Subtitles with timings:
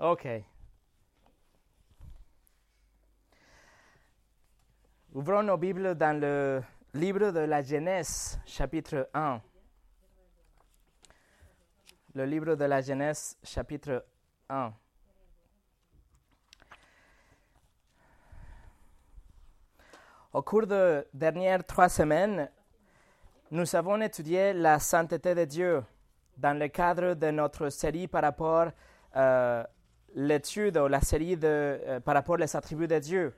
[0.00, 0.28] Ok.
[5.12, 6.62] Ouvrons nos Bibles dans le
[6.94, 9.40] livre de la Genèse, chapitre 1.
[12.14, 14.04] Le livre de la Genèse, chapitre
[14.48, 14.72] 1.
[20.32, 22.48] Au cours des dernières trois semaines,
[23.50, 25.82] nous avons étudié la sainteté de Dieu
[26.36, 28.68] dans le cadre de notre série par rapport
[29.12, 29.66] à
[30.14, 33.34] l'étude ou la série de, euh, par rapport aux attributs de Dieu.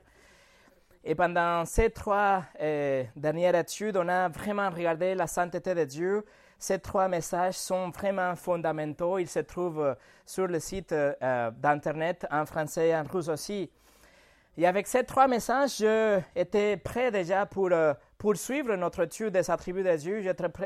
[1.03, 6.25] Et pendant ces trois euh, dernières études, on a vraiment regardé la sainteté de Dieu.
[6.59, 9.17] Ces trois messages sont vraiment fondamentaux.
[9.17, 9.95] Ils se trouvent euh,
[10.25, 13.69] sur le site d'Internet en français et en russe aussi.
[14.57, 15.77] Et avec ces trois messages,
[16.35, 17.69] j'étais prêt déjà pour
[18.17, 20.21] poursuivre notre étude des attributs de Dieu.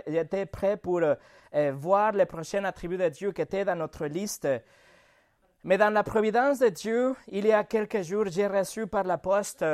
[0.07, 1.01] J'étais prêt pour
[1.73, 4.47] voir les prochains attributs de Dieu qui étaient dans notre liste.
[5.65, 9.17] Mais dans la providence de Dieu, il y a quelques jours, j'ai reçu par la
[9.17, 9.65] poste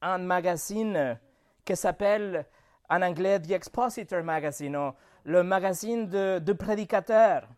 [0.00, 1.18] un magazine
[1.64, 2.46] qui s'appelle
[2.88, 4.92] en anglais The Expositor Magazine,
[5.24, 7.48] le magazine de, de prédicateurs.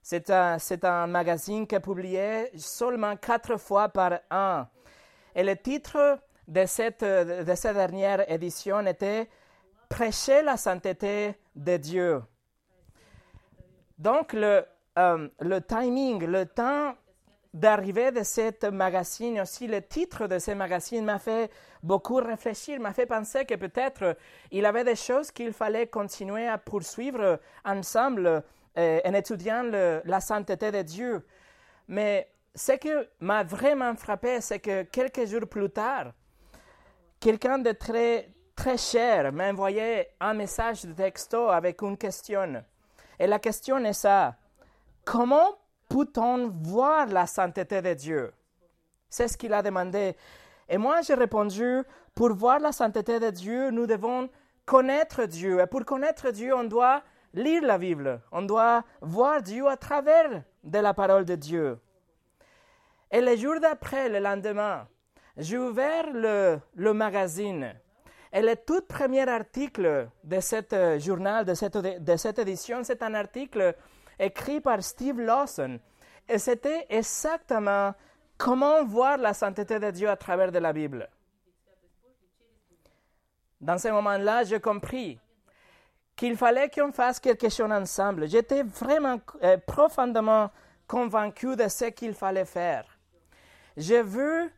[0.00, 4.64] C'est un, un, magazine qui est publié seulement quatre fois par an.
[5.34, 9.28] Et le titre de cette, de cette dernière édition était
[9.90, 12.22] Prêcher la sainteté de Dieu.
[13.98, 14.64] Donc, le,
[14.98, 16.94] euh, le timing, le temps
[17.56, 21.50] d'arriver de cette magazine, aussi le titre de ce magazine m'a fait
[21.82, 24.16] beaucoup réfléchir, m'a fait penser que peut-être
[24.50, 28.42] il y avait des choses qu'il fallait continuer à poursuivre ensemble
[28.76, 29.62] euh, en étudiant
[30.04, 31.26] la sainteté de Dieu.
[31.88, 32.90] Mais ce qui
[33.20, 36.12] m'a vraiment frappé, c'est que quelques jours plus tard,
[37.18, 42.62] quelqu'un de très, très cher m'a envoyé un message de texto avec une question.
[43.18, 44.34] Et la question est ça.
[45.06, 45.56] Comment
[45.88, 48.32] peut-on voir la sainteté de Dieu?
[49.08, 50.16] C'est ce qu'il a demandé.
[50.68, 51.82] Et moi, j'ai répondu,
[52.14, 54.28] pour voir la sainteté de Dieu, nous devons
[54.64, 55.60] connaître Dieu.
[55.60, 57.02] Et pour connaître Dieu, on doit
[57.32, 58.20] lire la Bible.
[58.32, 61.78] On doit voir Dieu à travers de la parole de Dieu.
[63.10, 64.88] Et le jour d'après, le lendemain,
[65.36, 67.74] j'ai ouvert le, le, magazine.
[68.32, 73.14] Et le tout premier article de ce journal, de cette, de cette édition, c'est un
[73.14, 73.74] article
[74.18, 75.78] écrit par Steve Lawson.
[76.28, 77.94] Et c'était exactement
[78.36, 81.08] comment voir la sainteté de Dieu à travers de la Bible.
[83.60, 85.18] Dans ce moment-là, j'ai compris
[86.14, 88.28] qu'il fallait qu'on fasse quelque chose ensemble.
[88.28, 90.50] J'étais vraiment euh, profondément
[90.86, 92.84] convaincu de ce qu'il fallait faire.
[93.76, 94.52] J'ai vu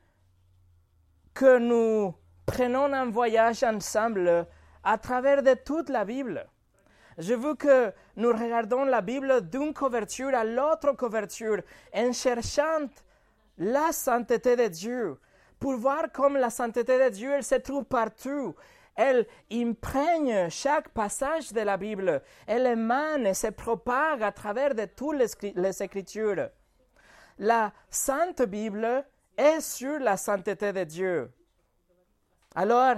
[1.34, 2.14] que nous
[2.46, 4.46] prenons un voyage ensemble
[4.84, 6.46] à travers de toute la Bible.
[7.18, 11.62] Je veux que nous regardons la Bible d'une couverture à l'autre couverture
[11.92, 12.88] en cherchant
[13.58, 15.18] la sainteté de Dieu
[15.58, 18.54] pour voir comme la sainteté de Dieu elle se trouve partout.
[18.94, 22.22] Elle imprègne chaque passage de la Bible.
[22.46, 26.50] Elle émane et se propague à travers de toutes les Écritures.
[27.38, 29.04] La Sainte Bible
[29.36, 31.30] est sur la sainteté de Dieu.
[32.54, 32.96] Alors,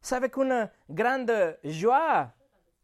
[0.00, 2.32] c'est avec une grande joie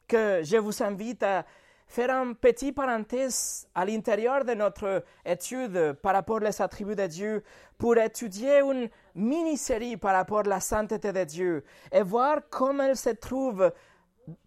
[0.06, 1.44] que je vous invite à
[1.86, 7.42] faire un petit parenthèse à l'intérieur de notre étude par rapport aux attributs de Dieu
[7.78, 12.96] pour étudier une mini-série par rapport à la sainteté de Dieu et voir comment elle
[12.96, 13.72] se trouve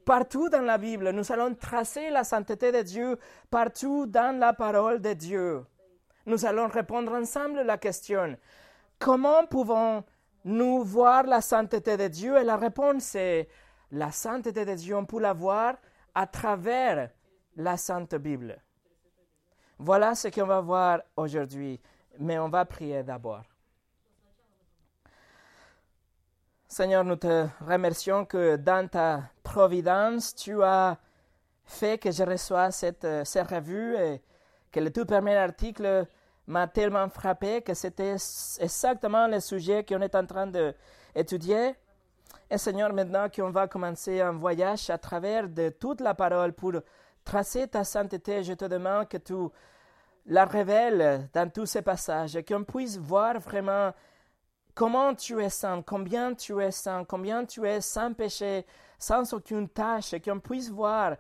[0.04, 1.12] partout dans la Bible.
[1.12, 3.18] Nous allons tracer la sainteté de Dieu
[3.50, 5.64] partout dans la parole de Dieu.
[6.26, 8.38] Nous allons répondre ensemble à la question,
[9.00, 12.38] comment pouvons-nous voir la sainteté de Dieu?
[12.38, 13.48] Et la réponse est
[13.92, 15.76] la sainteté de Dieu, on peut la voir
[16.14, 17.10] à travers
[17.56, 18.62] la Sainte Bible.
[19.78, 21.80] Voilà ce qu'on va voir aujourd'hui,
[22.20, 23.44] mais on va prier d'abord.
[26.68, 30.98] Seigneur, nous te remercions que dans ta providence, tu as
[31.66, 34.22] fait que je reçois cette, cette revue et
[34.72, 36.06] que le tout premier article
[36.46, 38.16] m'a tellement frappé que c'était
[38.60, 41.76] exactement le sujet qu'on est en train d'étudier.
[42.52, 46.74] Et Seigneur, maintenant qu'on va commencer un voyage à travers de toute la parole pour
[47.24, 49.36] tracer ta sainteté, je te demande que tu
[50.26, 53.94] la révèles dans tous ces passages, et qu'on puisse voir vraiment
[54.74, 58.66] comment tu es saint, combien tu es saint, combien tu es sans péché,
[58.98, 61.18] sans aucune tâche, et qu'on puisse voir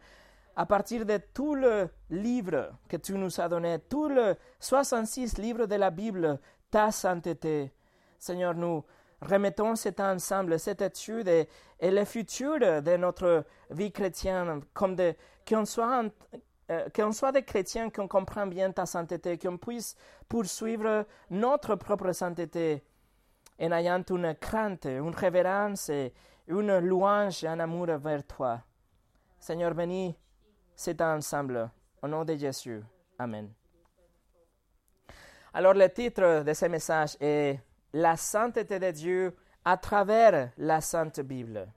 [0.56, 5.68] à partir de tout le livre que tu nous as donné, tous les 66 livres
[5.68, 6.40] de la Bible,
[6.72, 7.72] ta sainteté.
[8.18, 8.84] Seigneur, nous
[9.22, 11.48] remettons cet ensemble, cette étude et,
[11.82, 15.16] le futur de notre vie chrétienne, comme de,
[15.48, 16.04] qu'on soit
[16.72, 19.96] euh, qu'on soit des chrétiens, qu'on comprenne bien ta sainteté, qu'on puisse
[20.28, 22.84] poursuivre notre propre sainteté
[23.60, 25.90] en ayant une crainte, une révérence,
[26.48, 28.62] une louange et un amour vers toi.
[29.40, 30.16] Seigneur, bénis
[30.76, 31.70] cet ensemble.
[32.02, 32.82] Au nom de Jésus.
[33.18, 33.52] Amen.
[35.54, 37.60] Alors le titre de ce message est
[37.94, 41.68] La sainteté de Dieu à travers la Sainte Bible.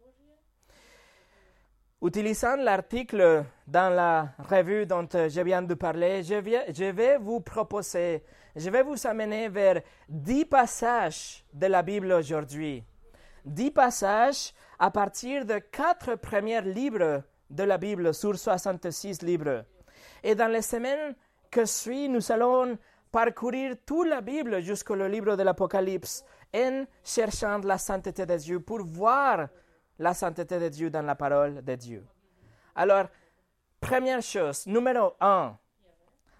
[2.02, 6.34] Utilisant l'article dans la revue dont je viens de parler, je,
[6.74, 8.24] je, vais vous proposer,
[8.56, 12.82] je vais vous amener vers dix passages de la Bible aujourd'hui.
[13.44, 19.64] Dix passages à partir de quatre premiers livres de la Bible sur 66 livres.
[20.24, 21.14] Et dans les semaines
[21.50, 22.76] que suivent, nous allons
[23.12, 26.24] parcourir toute la Bible jusqu'au livre de l'Apocalypse
[26.54, 29.48] en cherchant la sainteté de Dieu pour voir
[29.98, 32.04] la sainteté de Dieu dans la parole de Dieu.
[32.74, 33.06] Alors,
[33.78, 35.56] première chose, numéro un,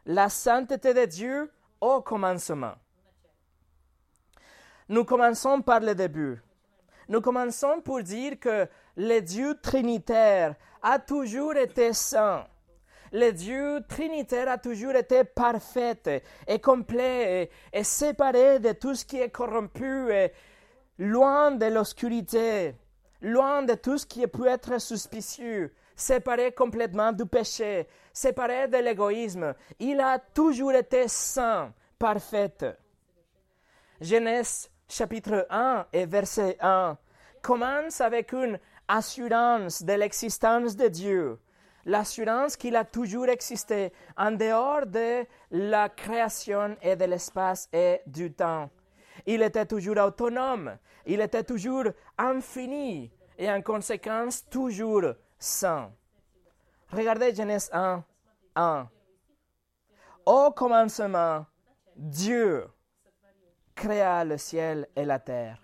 [0.07, 2.75] la sainteté de Dieu au commencement.
[4.89, 6.43] Nous commençons par le début.
[7.09, 8.67] Nous commençons pour dire que
[8.97, 12.47] le Dieu trinitaire a toujours été saint.
[13.13, 19.19] Le Dieu trinitaire a toujours été parfait et complet et, séparé de tout ce qui
[19.19, 20.33] est corrompu et
[20.99, 22.75] loin de l'obscurité,
[23.21, 29.55] loin de tout ce qui peut être suspicieux, séparé complètement du péché, séparé de l'égoïsme.
[29.79, 32.79] Il a toujours été saint, parfait.
[34.01, 36.97] Genèse chapitre 1 et verset 1
[37.43, 38.59] commence avec une
[38.89, 41.39] assurance de l'existence de Dieu,
[41.85, 48.33] l'assurance qu'il a toujours existé en dehors de la création et de l'espace et du
[48.33, 48.71] temps.
[49.27, 50.77] Il était toujours autonome,
[51.07, 51.87] il était toujours
[52.19, 55.91] infini et en conséquence toujours saint.
[56.91, 58.05] Regardez Genèse 1,
[58.55, 58.89] 1.
[60.27, 61.47] Au commencement,
[61.97, 62.67] Dieu
[63.75, 65.59] créa le ciel et la terre.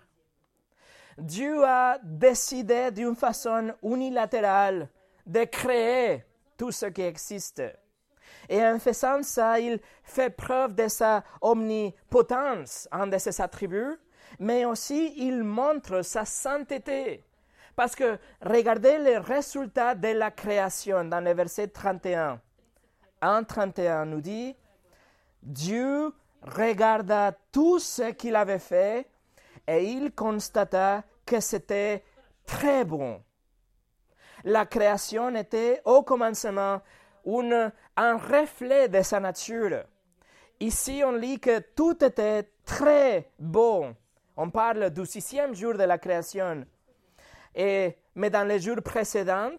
[1.17, 4.89] Dieu a décidé d'une façon unilatérale
[5.29, 6.25] de créer
[6.57, 7.61] tout ce qui existe.
[8.49, 13.95] Et en faisant ça, il fait preuve de sa omnipotence, un de ses attributs,
[14.39, 17.23] mais aussi il montre sa sainteté.
[17.75, 22.41] Parce que regardez les résultats de la création dans le verset 31.
[23.21, 24.55] 1.31 nous dit,
[25.43, 26.11] Dieu
[26.41, 29.07] regarda tout ce qu'il avait fait
[29.67, 32.03] et il constata que c'était
[32.45, 33.21] très bon.
[34.43, 36.81] La création était au commencement
[37.95, 39.83] un reflet de sa nature.
[40.59, 43.95] Ici, on lit que tout était très bon.
[44.35, 46.65] On parle du sixième jour de la création.
[47.55, 49.51] Et, mais dans les jours précédents,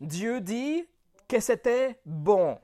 [0.00, 0.84] Dieu dit
[1.28, 2.58] que c'était bon.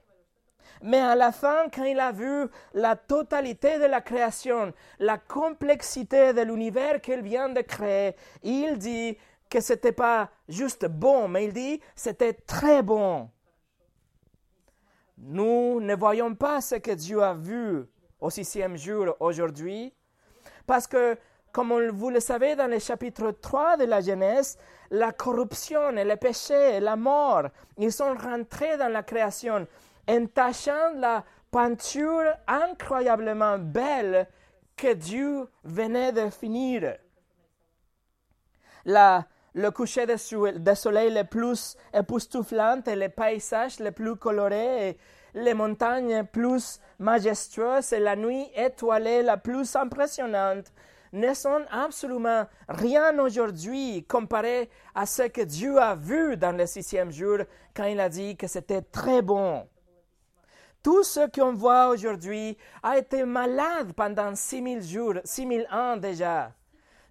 [0.83, 6.33] Mais à la fin, quand il a vu la totalité de la création, la complexité
[6.33, 9.17] de l'univers qu'il vient de créer, il dit
[9.49, 13.31] que ce n'était pas juste bon, mais il dit c'était très bon.
[15.19, 17.87] Nous ne voyons pas ce que Dieu a vu
[18.21, 19.93] au sixième jour aujourd'hui,
[20.67, 21.17] parce que,
[21.50, 24.59] comme vous le savez dans le chapitre 3 de la Genèse,
[24.91, 29.67] la corruption et le péché et la mort, ils sont rentrés dans la création
[30.09, 34.28] entachant la peinture incroyablement belle
[34.76, 36.97] que Dieu venait de finir.
[39.55, 40.17] Le coucher de,
[40.75, 44.99] soleil le plus époustouflant et les paysages les plus colorés et
[45.35, 50.73] les montagnes plus majestueuses et la nuit étoilée la plus impressionnante
[51.12, 57.11] ne sont absolument rien aujourd'hui comparé à ce que Dieu a vu dans le sixième
[57.11, 57.38] jour
[57.75, 59.67] quand il a dit que c'était très bon.
[60.83, 66.52] Tout ce qu'on voit aujourd'hui a été malade pendant 6000 jours, 6000 ans déjà.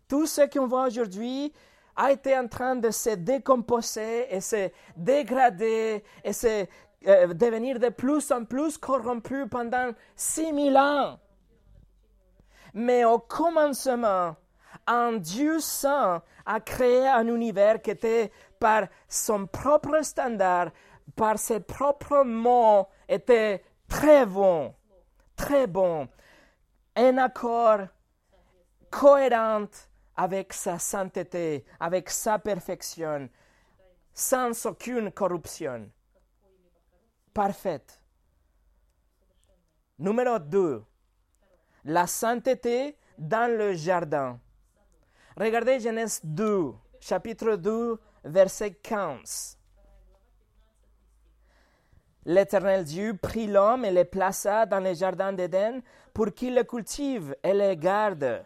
[0.08, 1.52] Tout ce qu'on voit aujourd'hui
[1.98, 6.66] a été en train de se décomposer et se dégrader et se
[7.08, 11.20] euh, devenir de plus en plus corrompu pendant 6000 ans.
[12.74, 14.36] Mais au commencement,
[14.86, 20.70] un Dieu saint a créé un univers qui était par son propre standard,
[21.16, 24.74] par ses propres mots, était très bon,
[25.36, 26.08] très bon,
[26.96, 27.80] un accord
[28.92, 29.87] cohérent
[30.18, 33.30] avec sa sainteté, avec sa perfection,
[34.14, 35.90] sans aucune corruption.
[37.34, 38.02] Parfaite.
[40.00, 40.84] Numéro 2.
[41.86, 44.40] La sainteté dans le jardin.
[45.38, 49.58] Regardez Genèse 2, chapitre 2, verset 15.
[52.26, 55.82] L'Éternel Dieu prit l'homme et le plaça dans les jardins d'Éden
[56.14, 58.44] pour qu'il le cultive et le garde.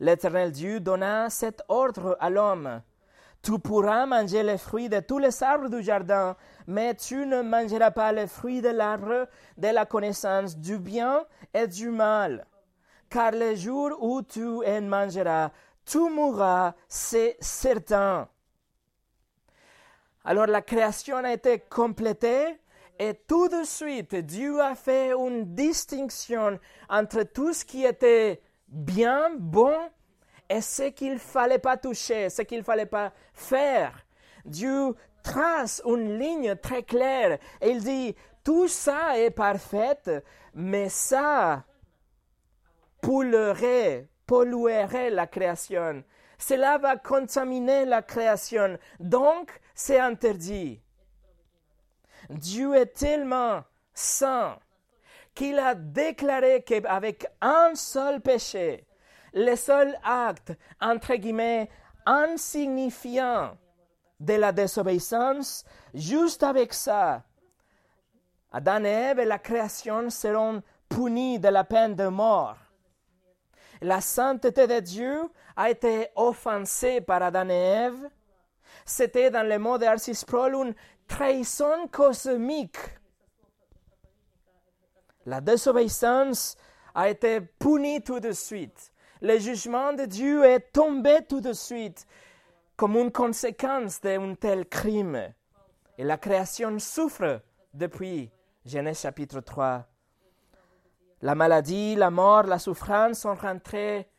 [0.00, 2.80] L'Éternel Dieu donna cet ordre à l'homme.
[3.42, 7.90] Tu pourras manger les fruits de tous les arbres du jardin, mais tu ne mangeras
[7.90, 9.28] pas les fruits de l'arbre
[9.58, 12.46] de la connaissance du bien et du mal.
[13.10, 15.50] Car le jour où tu en mangeras,
[15.84, 18.28] tu mourras, c'est certain.
[20.24, 22.58] Alors la création a été complétée
[22.98, 29.30] et tout de suite, Dieu a fait une distinction entre tout ce qui était bien,
[29.38, 29.76] bon,
[30.48, 34.06] et ce qu'il fallait pas toucher, ce qu'il fallait pas faire.
[34.44, 40.22] Dieu trace une ligne très claire et il dit, tout ça est parfait,
[40.54, 41.64] mais ça
[43.02, 46.02] polluerait, polluerait la création.
[46.38, 50.80] Cela va contaminer la création, donc c'est interdit.
[52.30, 53.62] Dieu est tellement
[53.92, 54.58] saint
[55.34, 58.86] qu'il a déclaré qu'avec un seul péché,
[59.32, 61.68] le seul acte, entre guillemets,
[62.06, 63.56] insignifiant
[64.18, 67.22] de la désobéissance, juste avec ça,
[68.52, 72.56] Adam et Ève et la création seront punis de la peine de mort.
[73.80, 78.10] La sainteté de Dieu a été offensée par Adam et Ève.
[78.84, 80.74] C'était dans le mot d'Arcis Prol une
[81.06, 82.78] trahison cosmique.
[85.30, 86.56] La désobéissance
[86.92, 88.92] a été punie tout de suite.
[89.20, 92.04] Le jugement de Dieu est tombé tout de suite
[92.74, 95.32] comme une conséquence d'un tel crime.
[95.96, 98.28] Et la création souffre depuis
[98.64, 99.86] Genèse chapitre 3.
[101.22, 104.10] La maladie, la mort, la souffrance sont rentrées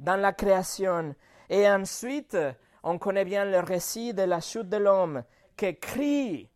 [0.00, 1.14] dans la création.
[1.48, 2.36] Et ensuite,
[2.82, 5.22] on connaît bien le récit de la chute de l'homme
[5.56, 6.50] qui crie,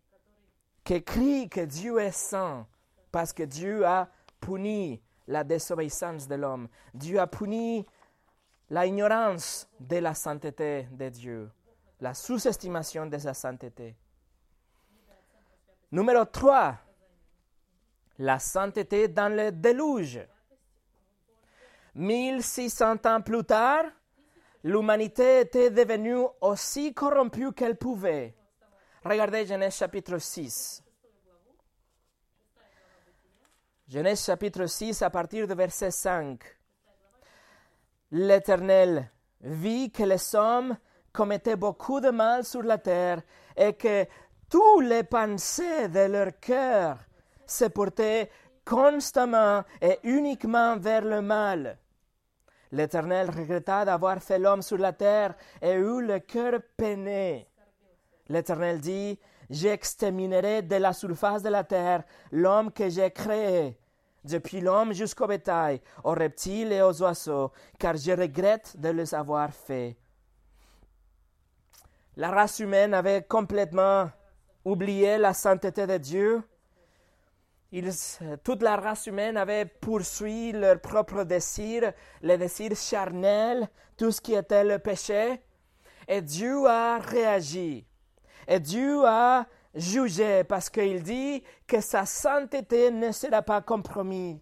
[0.82, 2.66] qui crie que Dieu est saint,
[3.14, 4.08] parce que Dieu a
[4.40, 6.66] puni la désobéissance de l'homme.
[6.92, 7.86] Dieu a puni
[8.68, 11.48] l'ignorance de la sainteté de Dieu,
[12.00, 13.94] la sous-estimation de sa sainteté.
[15.92, 16.76] Numéro 3,
[18.18, 20.26] la sainteté dans le déluge.
[21.94, 23.84] 1600 ans plus tard,
[24.64, 28.34] l'humanité était devenue aussi corrompue qu'elle pouvait.
[29.04, 30.83] Regardez Genèse chapitre 6.
[33.94, 36.40] Genèse chapitre 6 à partir de verset 5.
[38.10, 39.08] L'Éternel
[39.40, 40.76] vit que les hommes
[41.12, 43.22] commettaient beaucoup de mal sur la terre
[43.56, 44.04] et que
[44.50, 46.98] tous les pensées de leur cœur
[47.46, 48.32] se portaient
[48.64, 51.78] constamment et uniquement vers le mal.
[52.72, 57.46] L'Éternel regretta d'avoir fait l'homme sur la terre et eut le cœur peiné.
[58.28, 59.16] L'Éternel dit,
[59.50, 63.78] J'exterminerai de la surface de la terre l'homme que j'ai créé,
[64.24, 69.52] depuis l'homme jusqu'au bétail, aux reptiles et aux oiseaux, car je regrette de les avoir
[69.52, 69.96] faits.
[72.16, 74.10] La race humaine avait complètement
[74.64, 76.42] oublié la sainteté de Dieu.
[78.44, 84.34] toute la race humaine avait poursuivi leur propre désir, les désirs charnels, tout ce qui
[84.34, 85.40] était le péché.
[86.06, 87.84] Et Dieu a réagi.
[88.46, 94.38] Et Dieu a jugé parce qu'il dit que sa sainteté ne sera pas compromise.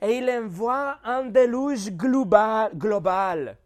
[0.00, 2.70] Et il envoie un déluge global.
[2.74, 3.56] global.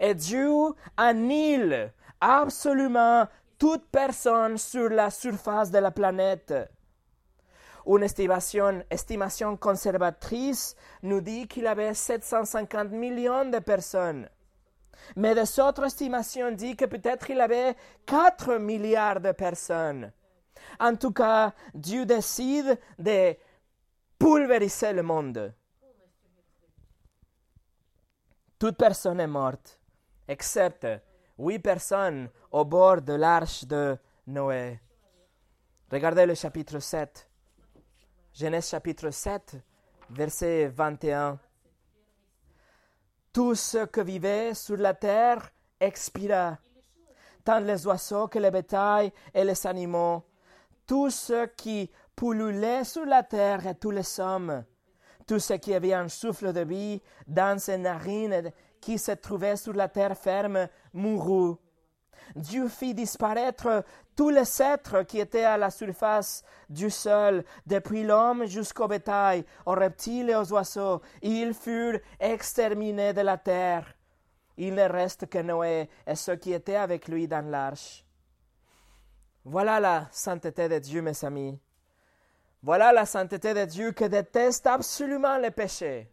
[0.00, 0.50] Et Dieu
[0.96, 3.26] annule absolument
[3.58, 6.52] toute personne sur la surface de la planète.
[7.86, 14.28] Une estimation, estimation conservatrice nous dit qu'il avait 750 millions de personnes.
[15.14, 20.10] Mais des autres estimations disent que peut-être il avait 4 milliards de personnes.
[20.78, 23.36] En tout cas, Dieu décide de
[24.18, 25.54] pulvériser le monde.
[28.58, 29.78] Toute personne est morte,
[30.26, 30.86] excepte
[31.38, 34.80] huit personnes au bord de l'arche de Noé.
[35.90, 37.28] Regardez le chapitre 7.
[38.32, 39.56] Genèse chapitre 7,
[40.10, 41.38] verset 21.
[43.32, 46.58] Tout ce que vivait sur la terre expira,
[47.44, 50.24] tant les oiseaux que les bétails et les animaux,
[50.86, 54.64] tout ce qui pullulait sur la terre et tous les hommes,
[55.26, 59.72] tout ce qui avait un souffle de vie dans ses narines qui se trouvait sur
[59.72, 61.56] la terre ferme mourut.
[62.34, 63.84] Dieu fit disparaître
[64.16, 69.72] tous les êtres qui étaient à la surface du sol, depuis l'homme jusqu'au bétail, aux
[69.72, 71.02] reptiles et aux oiseaux.
[71.22, 73.94] Ils furent exterminés de la terre.
[74.56, 78.05] Il ne reste que Noé et ceux qui étaient avec lui dans l'arche.
[79.48, 81.56] Voilà la sainteté de Dieu, mes amis.
[82.64, 86.10] Voilà la sainteté de Dieu qui déteste absolument les péchés.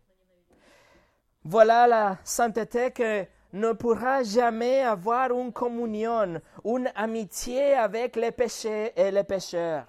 [1.43, 8.93] Voilà la sainteté que ne pourra jamais avoir une communion, une amitié avec les péchés
[8.95, 9.87] et les pécheurs.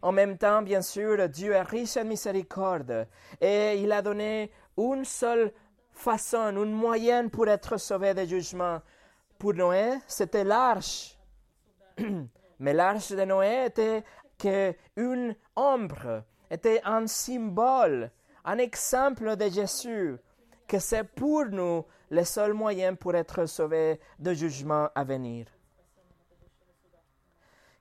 [0.00, 3.08] En même temps, bien sûr, Dieu est riche en miséricorde
[3.40, 5.52] et il a donné une seule
[5.90, 8.80] façon, une moyenne pour être sauvé des jugements.
[9.40, 11.11] Pour Noé, c'était l'arche.
[12.58, 14.04] Mais l'arche de Noé était
[14.38, 18.10] qu'une ombre, était un symbole,
[18.44, 20.16] un exemple de Jésus,
[20.66, 25.46] que c'est pour nous le seul moyen pour être sauvés du jugement à venir.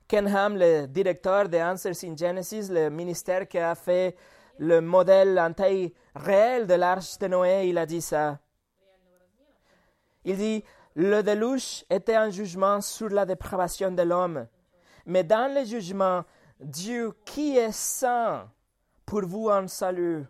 [0.08, 4.16] Ken Ham, le directeur de Answers in Genesis, le ministère qui a fait
[4.58, 8.40] le modèle en taille réelle de l'arche de Noé, il a dit ça.
[10.26, 10.64] Il dit,
[10.96, 14.48] le déluge était un jugement sur la dépravation de l'homme.
[15.06, 16.24] Mais dans le jugement,
[16.60, 18.50] Dieu qui est saint
[19.06, 20.26] pour vous en salut.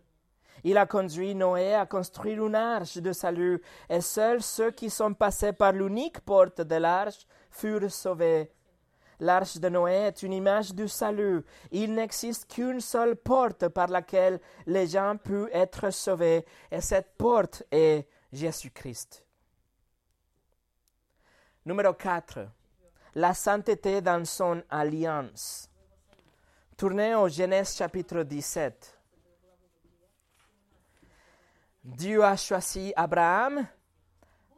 [0.64, 5.14] Il a conduit Noé à construire une arche de salut, et seuls ceux qui sont
[5.14, 8.52] passés par l'unique porte de l'arche furent sauvés.
[9.20, 11.44] L'arche de Noé est une image du salut.
[11.72, 17.64] Il n'existe qu'une seule porte par laquelle les gens peuvent être sauvés, et cette porte
[17.72, 19.26] est Jésus-Christ.
[21.64, 22.48] Numéro 4.
[23.16, 25.70] La sainteté dans son alliance.
[26.76, 28.98] Tournez au Genèse chapitre 17.
[31.84, 33.68] Dieu a choisi Abraham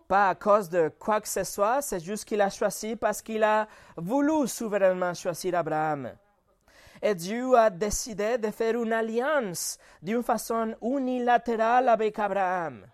[0.08, 3.44] pas à cause de quoi que ce soit, c'est juste qu'il a choisi parce qu'il
[3.44, 3.68] a
[3.98, 6.14] voulu souverainement choisir Abraham.
[7.02, 12.86] Et Dieu a décidé de faire une alliance d'une façon unilatérale avec Abraham.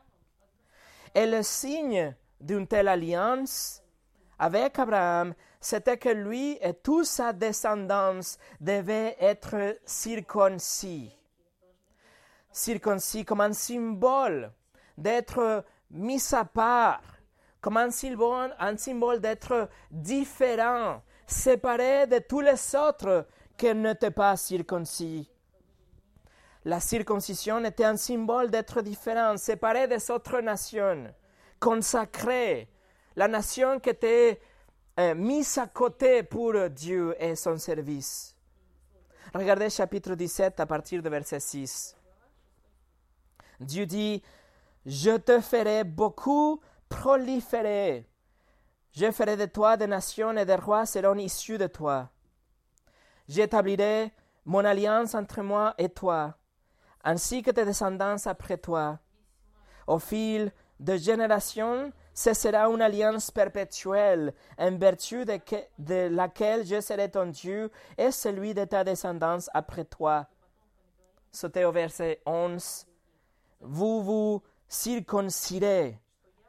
[1.13, 3.83] Et le signe d'une telle alliance
[4.39, 11.13] avec Abraham, c'était que lui et toute sa descendance devaient être circoncis.
[12.51, 14.51] Circoncis comme un symbole
[14.97, 17.01] d'être mis à part,
[17.59, 24.37] comme un symbole, un symbole d'être différent, séparé de tous les autres qui n'étaient pas
[24.37, 25.29] circoncis.
[26.65, 31.13] La circoncision était un symbole d'être différent, séparé des autres nations,
[31.59, 32.69] consacré,
[33.15, 34.39] la nation qui était
[34.99, 38.35] euh, mise à côté pour Dieu et son service.
[39.33, 41.95] Regardez chapitre 17 à partir de verset 6.
[43.59, 44.21] Dieu dit,
[44.85, 48.07] je te ferai beaucoup proliférer.
[48.91, 52.09] Je ferai de toi des nations et des rois seront issus de toi.
[53.27, 54.11] J'établirai
[54.45, 56.35] mon alliance entre moi et toi,
[57.03, 58.97] ainsi que tes descendants après toi.
[59.85, 67.09] Au fil de générations, ce sera une alliance perpétuelle, en vertu de, laquelle je serai
[67.09, 70.27] ton Dieu et celui de ta descendance après toi.
[71.31, 72.85] Sautez au verset 11.
[73.61, 75.97] Vous vous circoncidé,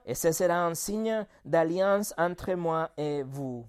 [0.04, 3.64] et ce sera un signe d'alliance entre moi et vous.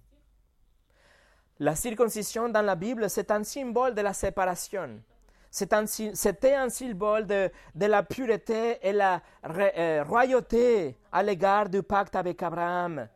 [1.60, 5.04] La circoncision dans la Bible, c'est un symbole de la séparation.
[5.52, 12.42] C'était un, symbole de, la pureté et la euh, royauté à l'égard du pacte avec
[12.42, 13.10] Abraham.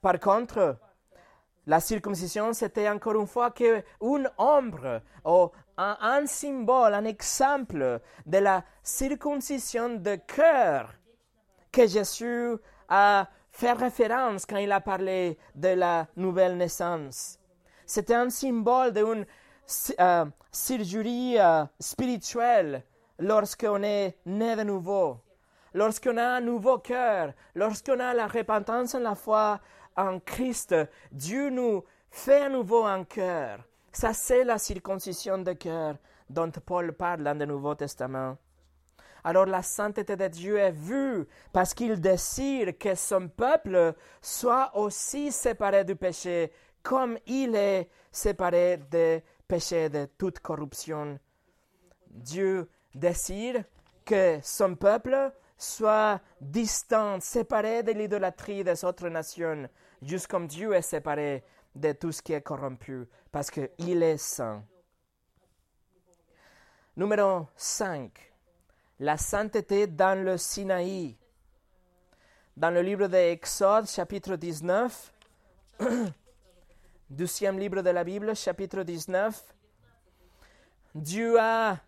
[0.00, 0.78] Par contre,
[1.66, 3.52] la circoncision, c'était encore une fois
[4.00, 10.94] une ombre ou un, un, symbole, un exemple de la circoncision de cœur
[11.70, 12.56] que Jésus
[12.88, 17.38] a fait référence quand il a parlé de la nouvelle naissance.
[17.84, 19.26] C'était un symbole d'une
[20.00, 22.84] euh, surgerie euh, spirituelle
[23.18, 25.20] lorsqu'on est né de nouveau,
[25.74, 29.60] lorsqu'on a un nouveau cœur, lorsqu'on a la repentance en la foi
[29.96, 30.74] en Christ,
[31.12, 33.60] Dieu nous fait à nouveau un cœur.
[33.92, 35.96] Ça, c'est la circoncision de cœur
[36.30, 38.36] dont Paul parle dans le Nouveau Testament.
[39.24, 45.32] Alors la sainteté de Dieu est vue parce qu'il désire que son peuple soit aussi
[45.32, 46.52] séparé du péché
[46.82, 51.18] comme il est séparé du péché de toute corruption.
[52.06, 53.64] Dieu désire
[54.04, 59.68] que son peuple soit distant, séparé de l'idolâtrie des autres nations,
[60.02, 61.42] juste comme Dieu est séparé
[61.74, 64.62] de tout ce qui est corrompu, parce qu'il est saint.
[66.96, 68.10] Numéro 5.
[69.00, 71.16] La sainteté dans le Sinaï.
[72.56, 75.12] Dans le livre d'Exode, chapitre 19,
[77.10, 79.42] deuxième livre de la Bible, chapitre 19,
[80.94, 81.78] Dieu a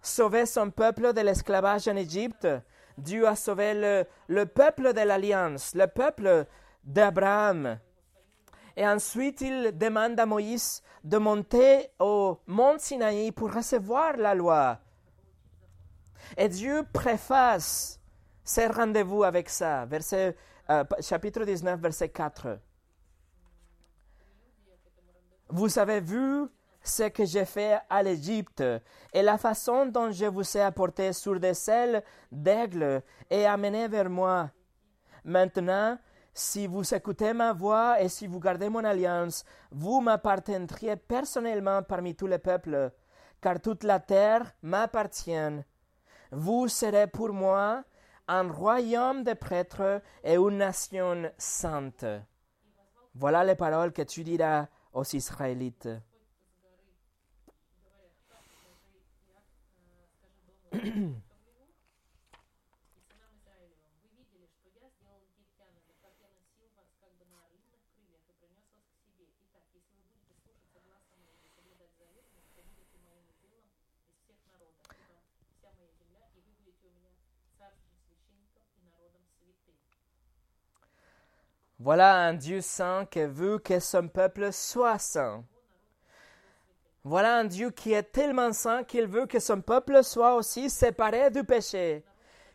[0.00, 2.48] sauvé son peuple de l'esclavage en Égypte.
[2.96, 6.46] Dieu a sauvé le, le peuple de l'Alliance, le peuple
[6.84, 7.78] d'Abraham.
[8.76, 14.78] Et ensuite, il demande à Moïse de monter au mont Sinaï pour recevoir la loi.
[16.36, 18.00] Et Dieu préface
[18.44, 20.36] ses rendez-vous avec ça, verset,
[20.70, 22.58] euh, chapitre 19, verset 4.
[25.54, 26.46] Vous avez vu
[26.82, 28.64] ce que j'ai fait à l'Égypte
[29.12, 34.08] et la façon dont je vous ai apporté sur des selles d'aigle et amené vers
[34.08, 34.48] moi.
[35.26, 35.98] Maintenant,
[36.32, 42.14] si vous écoutez ma voix et si vous gardez mon alliance, vous m'appartiendriez personnellement parmi
[42.14, 42.90] tous les peuples,
[43.42, 45.60] car toute la terre m'appartient.
[46.30, 47.84] Vous serez pour moi
[48.26, 52.06] un royaume de prêtres et une nation sainte.
[53.14, 55.88] Voilà les paroles que tu diras aux Israélites.
[81.84, 85.42] Voilà un Dieu saint qui veut que son peuple soit saint.
[87.02, 91.32] Voilà un Dieu qui est tellement saint qu'il veut que son peuple soit aussi séparé
[91.32, 92.04] du péché,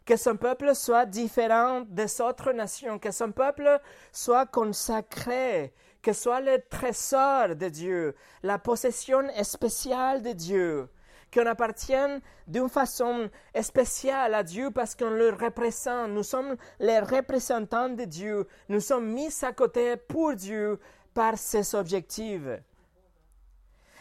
[0.06, 3.82] que son peuple soit différent des autres nations, que son peuple
[4.14, 10.88] soit consacré, que soit le trésor de Dieu, la possession spéciale de Dieu,
[11.34, 13.30] qu'on appartienne d'une façon
[13.62, 16.12] spéciale à Dieu parce qu'on le représente.
[16.12, 18.48] Nous sommes les représentants de Dieu.
[18.70, 20.80] Nous sommes mis à côté pour Dieu
[21.14, 22.48] par ses objectifs.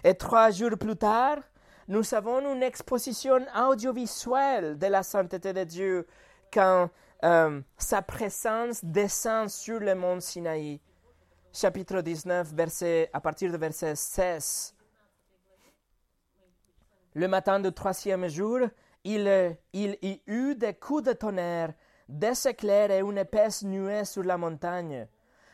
[0.05, 1.39] Et trois jours plus tard,
[1.89, 6.07] nous avons une exposition audiovisuelle de la sainteté de Dieu
[6.53, 6.91] quand
[7.25, 10.81] euh, sa présence descend sur le mont Sinaï.
[11.53, 14.76] Chapitre 19, verset, à partir du verset 16.
[17.17, 18.59] Le matin du troisième jour,
[19.03, 21.73] il, y eut des coups de tonnerre,
[22.11, 25.09] des éclairs et une épaisse nuée sur la montagne.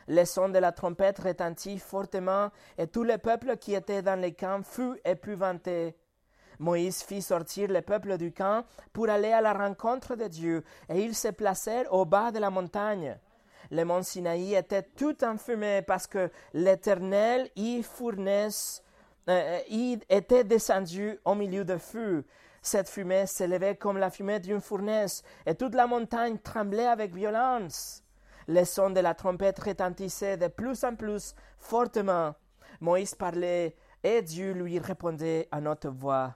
[0.09, 4.33] Le son de la trompette retentit fortement, et tout le peuple qui était dans les
[4.33, 5.95] camps fut épouvanté.
[6.59, 11.01] Moïse fit sortir le peuple du camp pour aller à la rencontre de Dieu, et
[11.01, 13.17] ils se placèrent au bas de la montagne.
[13.71, 18.83] Le mont Sinaï était tout enfumé parce que l'Éternel y fournisse
[19.29, 22.25] euh, il était descendu au milieu de feu.
[22.61, 28.03] Cette fumée s'élevait comme la fumée d'une fournaise, et toute la montagne tremblait avec violence.
[28.47, 32.35] Le son de la trompette retentissait de plus en plus fortement.
[32.79, 36.35] Moïse parlait, et Dieu lui répondait à notre voix.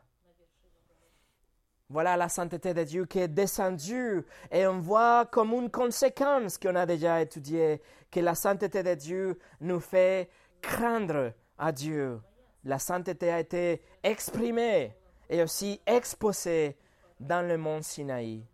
[1.89, 6.75] Voilà la sainteté de Dieu qui est descendue et on voit comme une conséquence qu'on
[6.75, 10.29] a déjà étudiée que la sainteté de Dieu nous fait
[10.61, 12.19] craindre à Dieu
[12.67, 14.93] la sainteté a été exprimée
[15.29, 16.77] et aussi exposée
[17.17, 18.45] dans le mont Sinaï.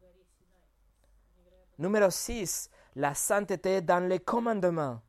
[1.80, 5.02] Numéro 6, la sainteté dans les commandements.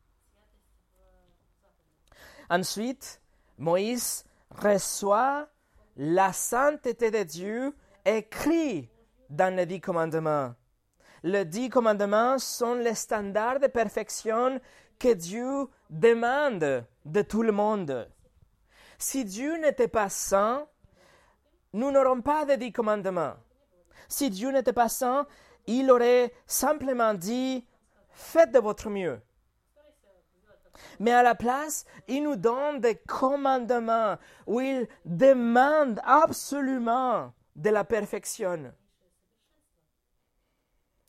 [2.49, 3.21] Ensuite,
[3.59, 5.49] Moïse reçoit
[5.97, 8.89] la sainteté de Dieu écrit
[9.29, 10.55] dans les dix commandements.
[11.23, 14.59] Les dix commandements sont les standards de perfection
[14.99, 18.09] que Dieu demande de tout le monde.
[19.05, 20.67] Si Dieu n'était pas saint,
[21.75, 23.35] nous n'aurons pas de dix commandements.
[24.09, 25.27] Si Dieu n'était pas saint,
[25.67, 27.67] il aurait simplement dit
[28.09, 29.21] faites de votre mieux.
[31.01, 37.85] Mais à la place, il nous donne des commandements où il demande absolument de la
[37.85, 38.73] perfection.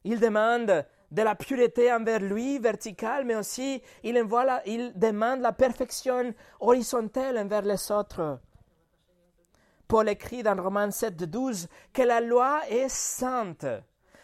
[0.04, 4.22] Il demande de la pureté envers lui, verticale, mais aussi il,
[4.66, 8.42] il demande la perfection horizontale envers les autres.
[9.88, 13.66] Paul écrit dans Romains 7, 12 que la loi est sainte.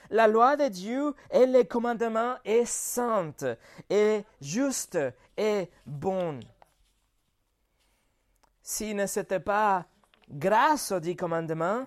[0.09, 3.45] La loi de Dieu et les commandements est sainte,
[3.89, 4.97] et juste
[5.37, 6.41] et bon.
[8.61, 9.85] Si ne c'était pas
[10.29, 11.85] grâce aux dix commandements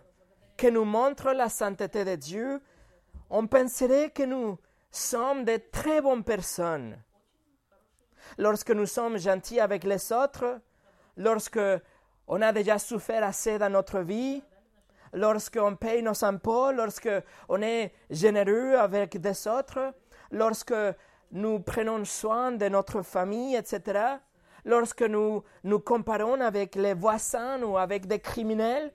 [0.56, 2.62] que nous montre la sainteté de Dieu,
[3.28, 4.58] on penserait que nous
[4.96, 6.96] sommes de très bonnes personnes.
[8.38, 10.60] Lorsque nous sommes gentils avec les autres,
[11.16, 11.60] lorsque
[12.26, 14.42] on a déjà souffert assez dans notre vie,
[15.12, 17.10] lorsqu'on paye nos impôts, lorsque
[17.48, 19.92] on est généreux avec des autres,
[20.30, 20.74] lorsque
[21.32, 24.00] nous prenons soin de notre famille, etc.,
[24.64, 28.92] lorsque nous nous comparons avec les voisins ou avec des criminels,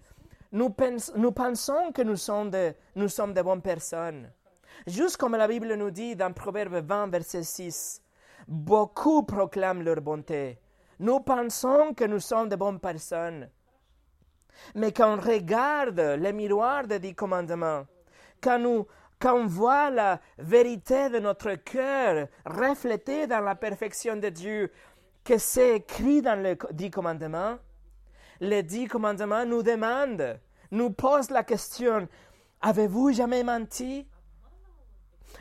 [0.52, 0.76] nous,
[1.16, 4.32] nous pensons que nous sommes, de, nous sommes de bonnes personnes.
[4.88, 8.02] Juste comme la Bible nous dit dans Proverbe 20, verset 6,
[8.48, 10.58] beaucoup proclament leur bonté.
[11.00, 13.50] Nous pensons que nous sommes de bonnes personnes.
[14.76, 17.86] Mais quand on regarde les miroirs des dix commandements,
[18.42, 18.86] quand, nous,
[19.20, 24.72] quand on voit la vérité de notre cœur reflétée dans la perfection de Dieu,
[25.24, 27.58] que c'est écrit dans les dix commandements,
[28.42, 30.40] les dix commandements nous demandent,
[30.72, 32.08] nous posent la question,
[32.62, 34.08] avez-vous jamais menti?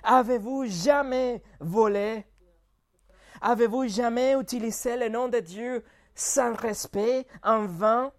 [0.02, 2.24] Avez-vous jamais volé?
[3.40, 8.12] Avez-vous jamais utilisé le nom de Dieu sans respect, en vain?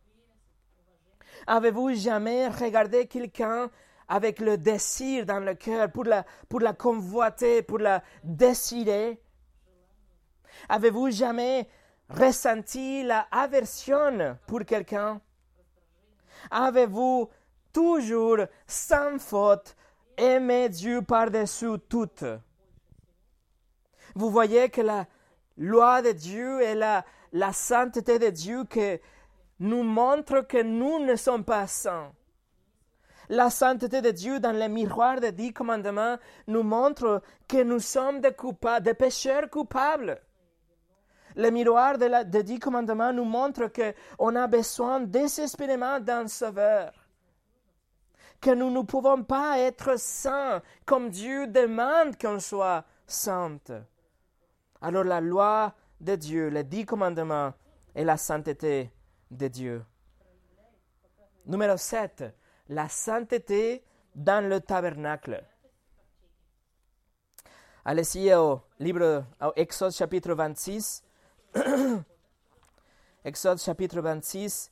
[1.48, 3.70] Avez-vous jamais regardé quelqu'un
[4.08, 9.22] avec le désir dans le cœur pour la, convoiter, pour la désirer?
[10.68, 11.70] Avez-vous jamais
[12.10, 15.22] ressenti la aversion pour quelqu'un?
[16.50, 17.30] Avez-vous
[17.74, 19.76] toujours, sans faute,
[20.20, 22.10] aimé Dieu par-dessus tout?
[24.16, 25.08] Vous voyez que la
[25.58, 29.00] loi de Dieu et la, la sainteté de Dieu que
[29.60, 32.12] nous montre que nous ne sommes pas saints.
[33.30, 38.22] La sainteté de Dieu dans le miroir des dix commandements nous montre que nous sommes
[38.22, 40.20] des coupables, des pécheurs coupables.
[41.36, 46.92] Le miroir des dix commandements nous montre qu'on a besoin désespérément d'un sauveur.
[48.42, 53.72] Que nous ne pouvons pas être saints comme Dieu demande qu'on soit sainte.
[54.82, 57.54] Alors la loi de Dieu, les dix commandements
[57.94, 58.92] et la sainteté
[59.30, 59.86] de Dieu.
[61.46, 62.26] Numéro 7.
[62.70, 63.84] La sainteté
[64.16, 65.44] dans le tabernacle.
[67.84, 71.04] Allez-y au livre, au Exode chapitre 26.
[73.26, 74.72] Exode chapitre 26.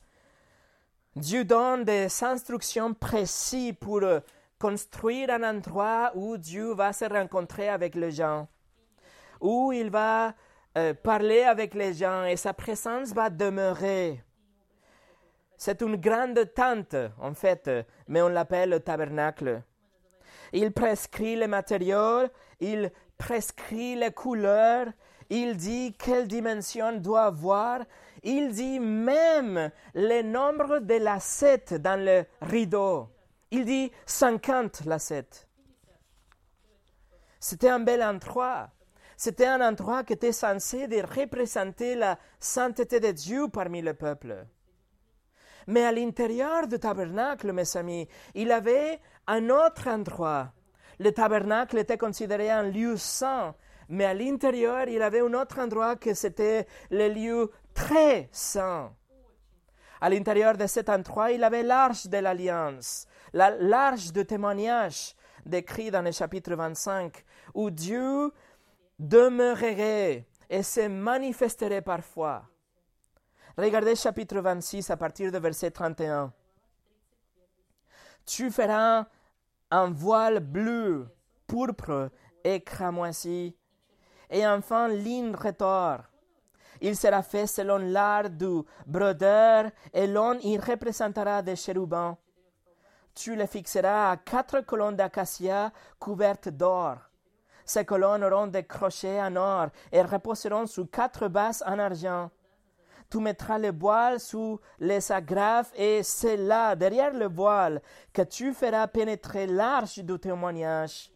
[1.18, 4.02] Dieu donne des instructions précises pour
[4.56, 8.46] construire un endroit où Dieu va se rencontrer avec les gens,
[9.40, 10.34] où il va
[10.76, 14.22] euh, parler avec les gens et sa présence va demeurer.
[15.56, 17.68] C'est une grande tente, en fait,
[18.06, 19.62] mais on l'appelle le tabernacle.
[20.52, 22.28] Il prescrit les matériaux,
[22.60, 24.86] il prescrit les couleurs,
[25.30, 27.80] il dit quelle dimension doit avoir,
[28.22, 33.08] il dit même le nombre de lacets dans le rideau.
[33.50, 35.46] Il dit 50 lacets.
[37.40, 38.70] C'était un bel endroit.
[39.16, 44.46] C'était un endroit qui était censé représenter la sainteté de Dieu parmi le peuple.
[45.66, 50.52] Mais à l'intérieur du tabernacle, mes amis, il avait un autre endroit.
[50.98, 53.54] Le tabernacle était considéré un lieu saint,
[53.88, 58.92] mais à l'intérieur, il avait un autre endroit que c'était le lieu très saint.
[60.00, 65.14] À l'intérieur de cet endroit, il avait l'arche de l'alliance, l'arche de témoignage
[65.46, 68.32] décrit dans le chapitre 25, où Dieu
[68.98, 72.42] demeurerait et se manifesterait parfois.
[73.56, 76.32] Regardez chapitre 26 à partir de verset 31.
[78.26, 79.06] Tu feras
[79.70, 81.08] un voile bleu,
[81.46, 82.10] pourpre
[82.44, 83.56] et cramoisi,
[84.30, 86.07] et enfin ligne retors.
[86.80, 92.16] Il sera fait selon l'art du brodeur, et l'on y représentera des chérubins.
[93.14, 96.96] Tu le fixeras à quatre colonnes d'acacia couvertes d'or.
[97.64, 102.30] Ces colonnes auront des crochets en or et reposeront sous quatre bases en argent
[103.10, 107.80] tu mettras le voile sous les agrafes et c'est là, derrière le voile,
[108.12, 111.10] que tu feras pénétrer l'arche du témoignage.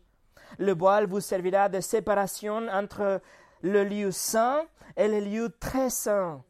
[0.59, 3.20] Le voile vous servira de séparation entre
[3.62, 4.62] le lieu saint
[4.96, 6.42] et le lieu très saint.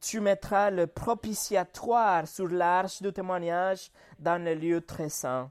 [0.00, 5.50] Tu mettras le propitiatoire sur l'arche du témoignage dans le lieu très saint.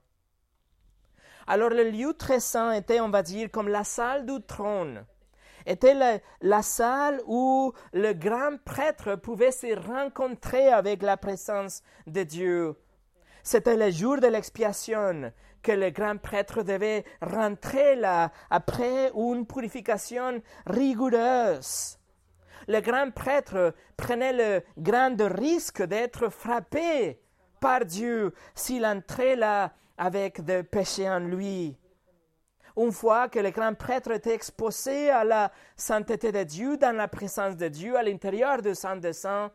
[1.47, 5.05] Alors le lieu très saint était, on va dire, comme la salle du trône
[5.65, 12.75] était la, salle où le grand prêtre pouvait se rencontrer avec la présence de Dieu.
[13.43, 15.31] C'était le jour de l'expiation
[15.63, 21.97] que le grand prêtre devait rentrer là après une purification rigoureuse.
[22.67, 27.19] Le grand prêtre prenait le grand risque d'être frappé
[27.59, 31.77] par Dieu s'il entrait là avec des péchés en lui.
[32.75, 37.07] Une fois que le grand prêtre était exposé à la sainteté de Dieu, dans la
[37.07, 39.51] présence de Dieu, à l'intérieur du Saint des Saints,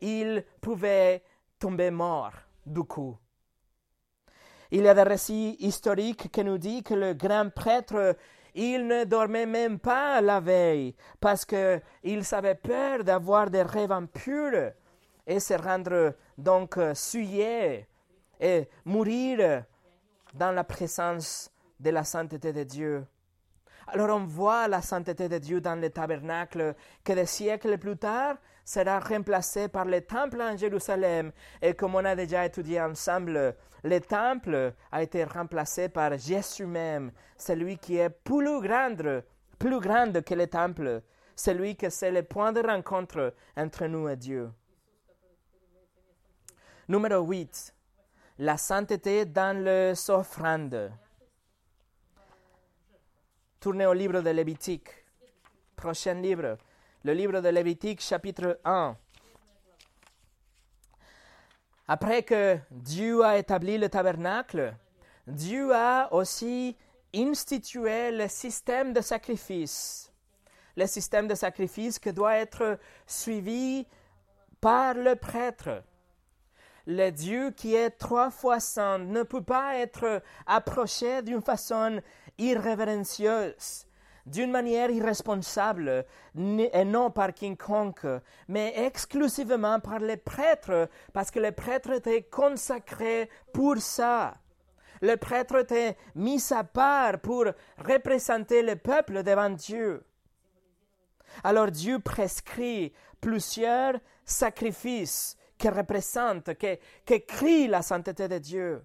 [0.00, 1.22] il pouvait
[1.58, 2.32] tomber mort
[2.64, 3.16] du coup.
[4.72, 8.16] Il y a des récits historiques qui nous disent que le grand prêtre,
[8.54, 14.72] il ne dormait même pas la veille parce qu'il avait peur d'avoir des rêves impurs
[15.26, 17.86] et se rendre donc souillé
[18.40, 19.64] et mourir
[20.34, 23.04] dans la présence de la sainteté de Dieu.
[23.92, 28.36] Alors on voit la sainteté de Dieu dans le tabernacle que des siècles plus tard
[28.64, 31.32] sera remplacé par le temple en Jérusalem.
[31.60, 37.10] Et comme on a déjà étudié ensemble, le temple a été remplacé par Jésus même,
[37.36, 39.22] celui qui est plus grand,
[39.58, 41.02] plus grand que le temple,
[41.34, 44.52] celui que c'est le point de rencontre entre nous et Dieu.
[46.88, 47.74] Numéro 8.
[48.38, 50.92] La sainteté dans les offrandes.
[53.60, 54.88] Tournez au livre de Lévitique.
[55.76, 56.56] Prochain livre.
[57.04, 58.96] Le livre de Lévitique, chapitre 1.
[61.86, 64.74] Après que Dieu a établi le tabernacle,
[65.26, 66.74] Dieu a aussi
[67.14, 70.10] institué le système de sacrifice.
[70.74, 73.86] Le système de sacrifice qui doit être suivi
[74.62, 75.82] par le prêtre.
[76.86, 82.00] Le Dieu qui est trois fois saint ne peut pas être approché d'une façon
[82.40, 83.86] irrévérencieuse,
[84.26, 86.04] d'une manière irresponsable,
[86.36, 88.06] et non par quiconque,
[88.48, 94.34] mais exclusivement par les prêtres, parce que les prêtres étaient consacrés pour ça.
[95.02, 97.46] Le prêtre était mis à part pour
[97.78, 100.04] représenter le peuple devant Dieu.
[101.42, 108.82] Alors Dieu prescrit plusieurs sacrifices qui représentent, qui, qui crient la sainteté de Dieu.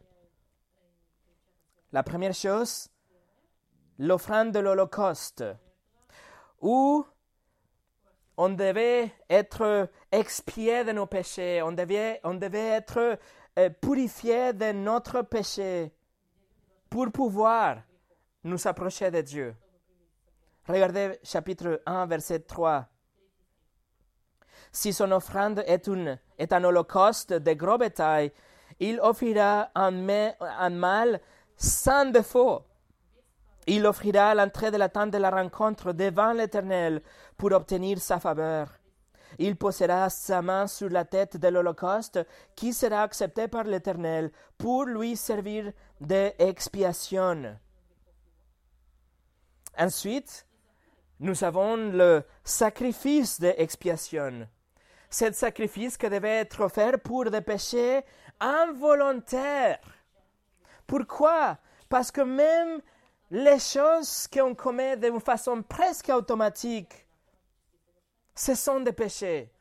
[1.91, 2.89] La première chose,
[3.99, 5.43] l'offrande de l'Holocauste,
[6.61, 7.05] où
[8.37, 13.17] on devait être expié de nos péchés, on devait, on devait être
[13.57, 15.93] euh, purifié de notre péché
[16.89, 17.77] pour pouvoir
[18.43, 19.55] nous approcher de Dieu.
[20.67, 22.87] Regardez chapitre 1, verset 3.
[24.71, 28.31] Si son offrande est, une, est un holocauste de gros bétail,
[28.79, 30.07] il offrira un,
[30.39, 31.21] un mâle
[31.55, 32.63] sans défaut
[33.67, 37.01] il offrira l'entrée de la tente de la rencontre devant l'Éternel
[37.37, 38.69] pour obtenir sa faveur.
[39.37, 42.25] Il posera sa main sur la tête de l'Holocauste
[42.55, 47.57] qui sera accepté par l'Éternel pour lui servir d'expiation.
[49.77, 50.45] Ensuite,
[51.19, 54.47] nous avons le sacrifice d'expiation.
[55.09, 58.01] Ce sacrifice qui devait être offert pour des péchés
[58.39, 59.79] involontaires.
[60.87, 61.57] Pourquoi?
[61.89, 62.81] Parce que même
[63.31, 67.07] les choses qu'on commet d'une façon presque automatique,
[68.35, 69.51] ce sont des péchés.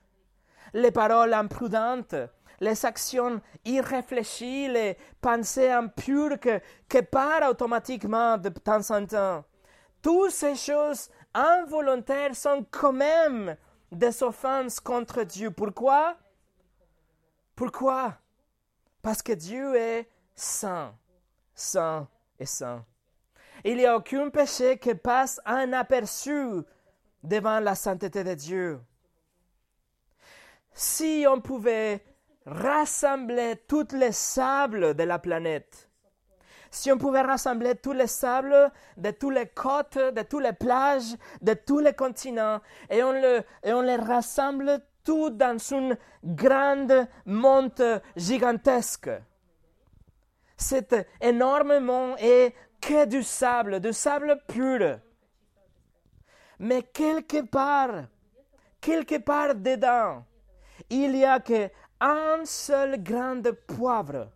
[0.73, 2.17] Les paroles imprudentes,
[2.61, 9.45] les actions irréfléchies, les pensées impures que, que partent automatiquement de temps en temps.
[10.03, 13.57] Toutes ces choses involontaires sont quand même
[13.91, 15.51] des offenses contre Dieu.
[15.51, 16.17] Pourquoi?
[17.55, 18.15] Pourquoi?
[19.01, 20.95] Parce que Dieu est saint,
[21.55, 22.85] saint et saint.
[23.65, 26.63] Il n'y a aucun péché qui passe inaperçu
[27.23, 28.81] devant la sainteté de Dieu.
[30.73, 32.05] Si on pouvait
[32.45, 35.89] rassembler tous les sables de la planète,
[36.71, 41.15] si on pouvait rassembler tous les sables de toutes les côtes, de toutes les plages,
[41.41, 43.13] de tous les continents, et on,
[43.81, 47.83] les rassemble tout dans une grande monte
[48.17, 49.11] gigantesque.
[50.57, 55.01] Cet énormément est que du sable, du sable pur.
[56.59, 58.07] Mais quelque part,
[58.81, 60.25] quelque part dedans,
[60.91, 64.31] il n'y a qu'un seul grain de poivre.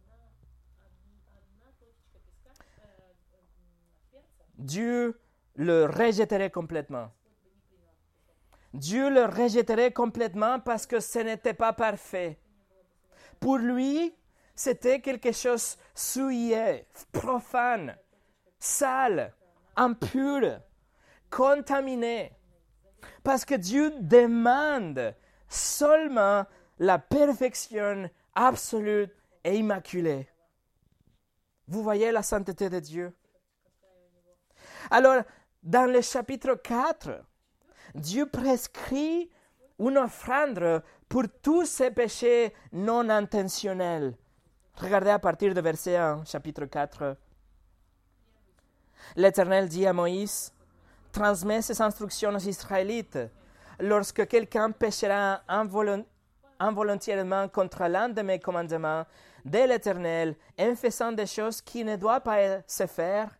[4.56, 5.20] Dieu
[5.54, 7.10] le rejetterait complètement.
[8.72, 12.38] Dieu le rejetterait complètement parce que ce n'était pas parfait.
[13.38, 14.14] Pour lui,
[14.54, 17.96] c'était quelque chose souillé, profane
[18.58, 19.34] sale,
[19.76, 20.60] impur,
[21.30, 22.32] contaminé.
[23.22, 25.14] Parce que Dieu demande
[25.48, 26.44] seulement
[26.78, 29.08] la perfection absolue
[29.44, 30.28] et immaculée.
[31.66, 33.14] Vous voyez la sainteté de Dieu?
[34.90, 35.22] Alors,
[35.62, 37.22] dans le chapitre 4,
[37.94, 39.30] Dieu prescrit
[39.78, 44.16] une offrande pour tous ces péchés non intentionnels.
[44.74, 47.16] Regardez à partir de verset 1, chapitre 4.
[49.16, 50.52] L'Éternel dit à Moïse,
[51.12, 53.18] transmets ces instructions aux Israélites.
[53.80, 55.40] Lorsque quelqu'un péchera
[56.58, 59.04] involontairement contre l'un de mes commandements
[59.44, 63.30] de l'Éternel, en faisant des choses qui ne doivent pas se faire,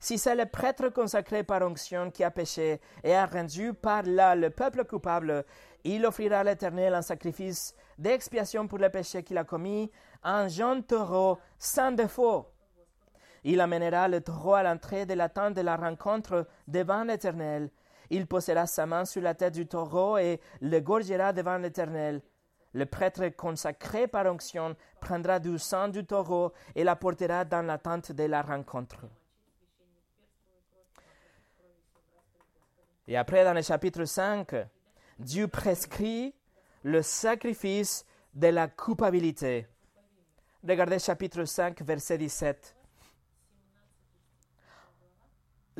[0.00, 4.34] si c'est le prêtre consacré par onction qui a péché et a rendu par là
[4.34, 5.44] le peuple coupable,
[5.84, 9.90] il offrira à l'Éternel un sacrifice d'expiation pour le péché qu'il a commis,
[10.24, 12.51] un jeune taureau sans défaut.
[13.44, 17.70] Il amènera le taureau à l'entrée de la tente de la rencontre devant l'Éternel.
[18.10, 22.22] Il posera sa main sur la tête du taureau et le gorgera devant l'Éternel.
[22.74, 28.12] Le prêtre consacré par onction prendra du sang du taureau et l'apportera dans la tente
[28.12, 29.06] de la rencontre.
[33.08, 34.54] Et après, dans le chapitre 5,
[35.18, 36.34] Dieu prescrit
[36.82, 39.66] le sacrifice de la culpabilité.
[40.66, 42.74] Regardez chapitre 5, verset 17.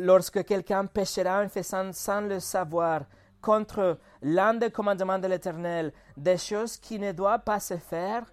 [0.05, 3.03] Lorsque quelqu'un péchera en faisant sans le savoir
[3.41, 8.25] contre l'un des commandements de l'Éternel des choses qui ne doivent pas se faire,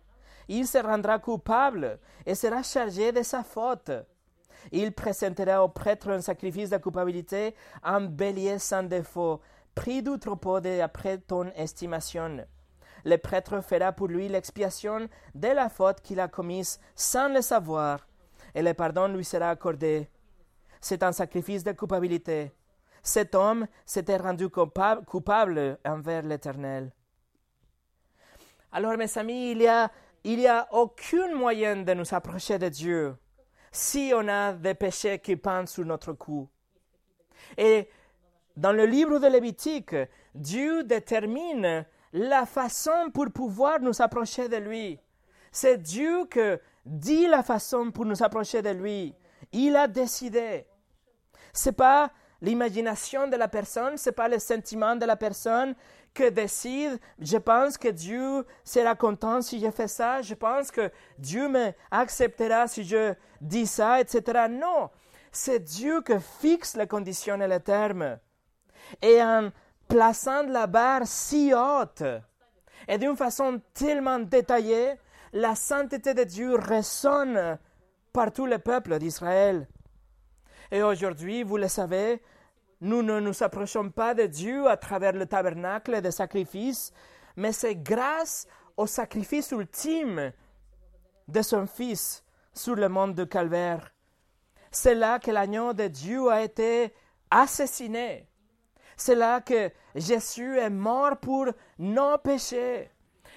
[0.48, 3.92] il se rendra coupable et sera chargé de sa faute.
[4.72, 7.54] Il présentera au prêtre un sacrifice de culpabilité,
[7.84, 9.40] un bélier sans défaut,
[9.76, 12.48] pris du troupeau d'après ton estimation.
[13.06, 18.08] Le prêtre fera pour lui l'expiation de la faute qu'il a commise sans le savoir,
[18.56, 20.10] et le pardon lui sera accordé.
[20.80, 22.52] C'est un sacrifice de culpabilité.
[23.02, 26.92] Cet homme s'était rendu coupable, envers l'Éternel.
[28.72, 29.92] Alors, mes amis, il n'y a,
[30.24, 33.16] il y a aucun moyen de nous approcher de Dieu
[33.72, 36.50] si on a des péchés qui pendent sur notre cou.
[37.58, 37.90] Et
[38.56, 39.96] dans le livre de Lévitique,
[40.34, 45.00] Dieu détermine la façon pour pouvoir nous approcher de lui.
[45.52, 46.40] C'est Dieu qui
[46.86, 49.16] dit la façon pour nous approcher de lui.
[49.52, 50.66] Il a décidé.
[51.54, 55.76] C'est pas l'imagination de la personne, c'est pas le sentiment de la personne
[56.14, 57.00] que décide.
[57.20, 60.22] Je pense que Dieu sera content si je fais ça.
[60.22, 64.48] Je pense que Dieu me acceptera si je dis ça, etc.
[64.50, 64.90] Non,
[65.32, 68.18] c'est Dieu qui fixe les conditions et les termes.
[69.02, 69.50] Et en
[69.88, 72.04] plaçant la barre si haute
[72.88, 74.96] et d'une façon tellement détaillée,
[75.34, 77.60] la sainteté de Dieu résonne
[78.14, 79.68] par tout le peuple d'Israël.
[80.72, 82.22] Et aujourd'hui, vous le savez,
[82.82, 86.94] nous ne nous approchons pas de Dieu à travers le tabernacle de sacrifices,
[87.36, 88.48] mais c'est grâce
[88.78, 90.32] au sacrifice ultime
[91.28, 93.94] de son Fils sur le monde de Calvaire.
[94.72, 96.94] C'est là que l'agneau de Dieu a été
[97.32, 98.28] assassiné.
[98.96, 101.48] C'est là que Jésus est mort pour
[101.78, 102.92] nos péchés.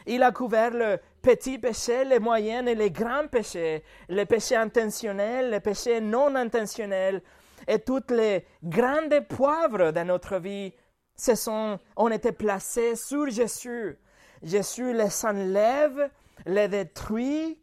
[0.07, 5.51] Il a couvert le petit péché, les moyens et les grands péchés, les péchés intentionnels,
[5.51, 7.23] les péchés non intentionnels,
[7.67, 10.75] et toutes les grandes poivres de notre vie
[11.15, 13.97] se sont, ont été placés sur Jésus.
[14.43, 16.11] Jésus les enlève,
[16.45, 17.59] les détruit,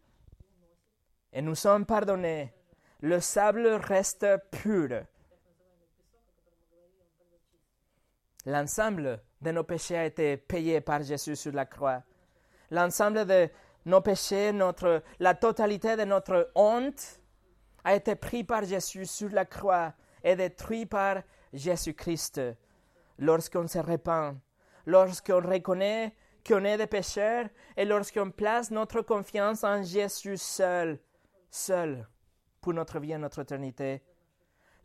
[1.33, 2.53] et nous sommes pardonnés.
[3.01, 5.03] Le sable reste pur.
[8.45, 12.03] L'ensemble de nos péchés a été payé par Jésus sur la croix.
[12.71, 13.49] L'ensemble de
[13.85, 17.19] nos péchés, notre, la totalité de notre honte
[17.83, 19.93] a été pris par Jésus sur la croix
[20.23, 22.41] et détruit par Jésus-Christ.
[23.17, 24.37] Lorsqu'on se répand,
[24.85, 26.15] lorsqu'on reconnaît
[26.47, 30.99] qu'on est des pécheurs et lorsqu'on place notre confiance en Jésus seul,
[31.49, 32.07] seul,
[32.61, 34.01] pour notre vie et notre éternité.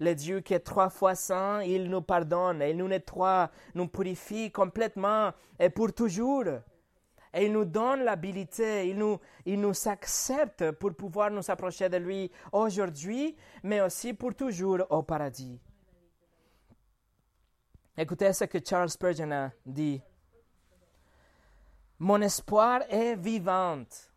[0.00, 4.50] Le Dieu qui est trois fois saint, il nous pardonne, il nous nettoie, nous purifie
[4.50, 6.44] complètement et pour toujours.
[7.34, 11.96] Et il nous donne l'habilité, il nous, il nous accepte pour pouvoir nous approcher de
[11.96, 15.60] lui aujourd'hui, mais aussi pour toujours au paradis.
[17.96, 20.00] Écoutez ce que Charles Spurgeon a dit.
[21.98, 24.14] Mon espoir est vivante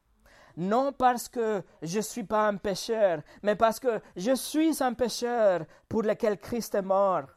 [0.57, 4.93] non parce que je ne suis pas un pécheur, mais parce que je suis un
[4.93, 7.27] pécheur pour lequel Christ est mort.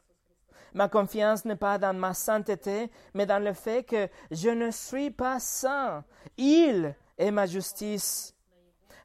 [0.73, 5.11] Ma confiance n'est pas dans ma sainteté, mais dans le fait que je ne suis
[5.11, 6.03] pas saint.
[6.37, 8.35] Il est ma justice.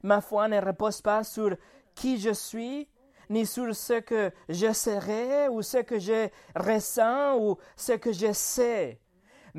[0.03, 1.55] Ma foi ne repose pas sur
[1.93, 2.87] qui je suis,
[3.29, 8.31] ni sur ce que je serai, ou ce que je ressens, ou ce que je
[8.31, 8.99] sais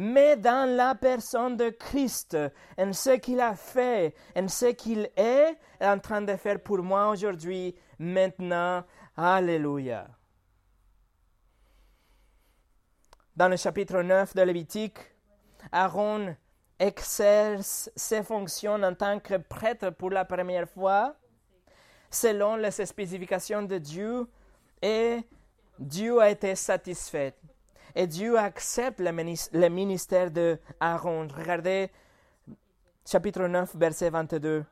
[0.01, 2.39] mais dans la personne de Christ,
[2.79, 7.09] en ce qu'il a fait, en ce qu'il est en train de faire pour moi
[7.09, 8.85] aujourd'hui, maintenant.
[9.17, 10.07] Alléluia.
[13.39, 14.99] Dans le chapitre 9 de Lévitique,
[15.71, 16.35] Aaron
[16.77, 21.15] exerce ses fonctions en tant que prêtre pour la première fois,
[22.11, 24.27] selon les spécifications de Dieu,
[24.83, 25.21] et
[25.79, 27.37] Dieu a été satisfait.
[27.95, 31.29] Et Dieu accepte le ministère de Aaron.
[31.33, 31.93] Regardez
[33.07, 34.65] chapitre 9, verset 22.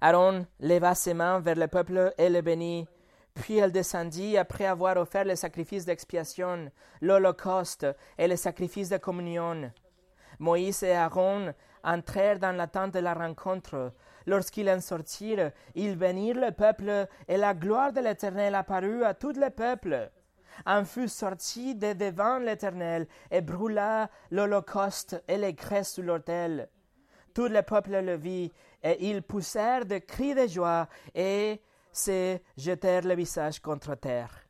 [0.00, 2.88] Aaron leva ses mains vers le peuple et le bénit.
[3.36, 6.70] Puis elle descendit après avoir offert le sacrifice d'expiation,
[7.02, 7.86] l'holocauste
[8.18, 9.70] et le sacrifice de communion.
[10.38, 11.52] Moïse et Aaron
[11.84, 13.92] entrèrent dans la tente de la rencontre.
[14.26, 19.32] Lorsqu'ils en sortirent, ils bénirent le peuple, et la gloire de l'Éternel apparut à tout
[19.32, 20.10] le peuple.
[20.64, 26.70] Un fut sorti de devant l'Éternel et brûla l'holocauste et les graisses sous l'autel.
[27.34, 28.50] Tout le peuple le vit,
[28.82, 31.60] et ils poussèrent de cris de joie et
[31.96, 34.46] se jetèrent le visage contre terre.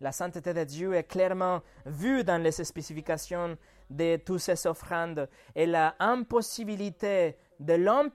[0.00, 3.56] La sainteté de Dieu est clairement vue dans les spécifications
[3.90, 8.10] de toutes ces offrandes et la impossibilité de l'homme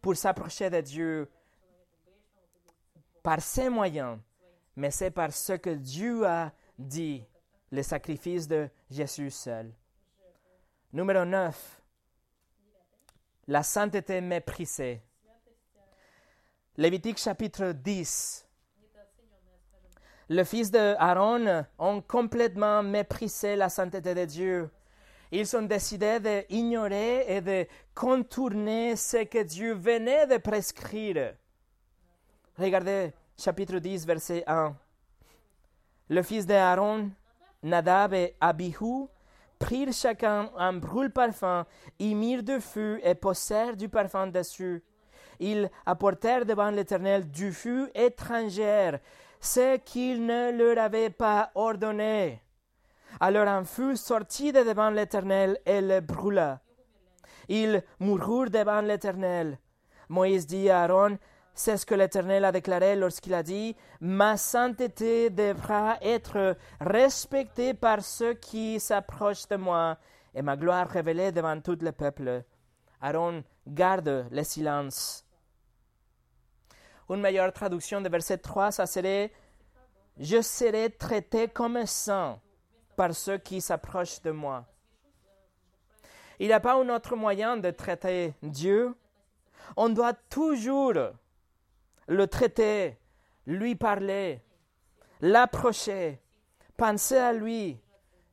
[0.00, 1.30] pour s'approcher de Dieu
[3.22, 4.18] par ses moyens,
[4.76, 7.24] mais c'est par ce que Dieu a dit,
[7.70, 9.72] le sacrifice de Jésus seul.
[10.92, 11.82] Numéro 9.
[13.48, 15.02] La sainteté méprisée.
[16.76, 18.44] Lévitique chapitre 10
[20.30, 24.70] le fils de Aaron ont complètement méprisé la sainteté de Dieu.
[25.30, 31.34] Ils ont décidé d'ignorer et de contourner ce que Dieu venait de prescrire.
[32.58, 34.74] Regardez chapitre 10, verset 1.
[36.08, 37.10] Le fils de Aaron,
[37.62, 39.06] Nadab et Abihu,
[39.58, 41.66] prirent chacun un brûle-parfum,
[41.98, 44.82] y mirent du feu et posèrent du parfum dessus.
[45.40, 48.92] Ils apportèrent devant l'Éternel du feu étranger
[49.40, 52.40] ce qu'il ne leur avait pas ordonné.
[53.20, 56.60] Alors un feu sortit de devant l'Éternel et le brûla.
[57.48, 59.58] Ils moururent devant l'Éternel.
[60.08, 61.18] Moïse dit à Aaron,
[61.54, 68.02] c'est ce que l'Éternel a déclaré lorsqu'il a dit, Ma sainteté devra être respectée par
[68.02, 69.96] ceux qui s'approchent de moi,
[70.34, 72.42] et ma gloire révélée devant tout le peuple.
[73.00, 75.24] Aaron garde le silence.
[77.08, 79.32] Une meilleure traduction de verset 3, ça serait
[80.18, 82.40] Je serai traité comme un saint
[82.96, 84.64] par ceux qui s'approchent de moi.
[86.38, 88.94] Il n'y a pas un autre moyen de traiter Dieu.
[89.76, 90.94] On doit toujours
[92.06, 92.98] le traiter,
[93.46, 94.42] lui parler,
[95.20, 96.20] l'approcher,
[96.76, 97.80] penser à lui,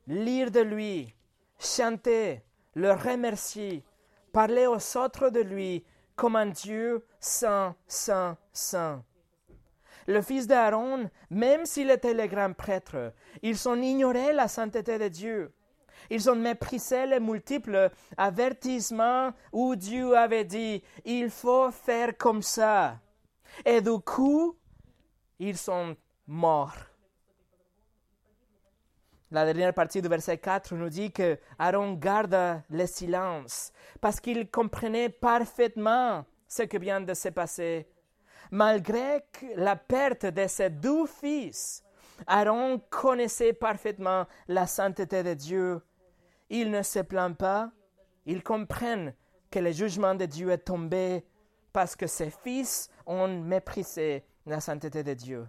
[0.07, 1.13] lire de lui,
[1.59, 2.41] chanter,
[2.73, 3.83] le remercier,
[4.31, 5.83] parler aux autres de lui,
[6.15, 9.03] comme un Dieu saint, saint, saint.
[10.07, 15.07] Le fils d'Aaron, même s'il était le grand prêtre, ils ont ignoré la sainteté de
[15.07, 15.53] Dieu.
[16.09, 22.99] Ils ont méprisé les multiples avertissements où Dieu avait dit il faut faire comme ça.
[23.65, 24.57] Et du coup,
[25.39, 25.95] ils sont
[26.27, 26.90] morts.
[29.31, 33.71] La dernière partie du verset 4 nous dit que Aaron garda le silence
[34.01, 37.87] parce qu'il comprenait parfaitement ce qui vient de se passer.
[38.51, 39.23] Malgré
[39.55, 41.81] la perte de ses deux fils,
[42.27, 45.81] Aaron connaissait parfaitement la sainteté de Dieu.
[46.49, 47.71] Il ne se plaint pas,
[48.25, 49.13] il comprend
[49.49, 51.25] que le jugement de Dieu est tombé
[51.71, 55.47] parce que ses fils ont méprisé la sainteté de Dieu.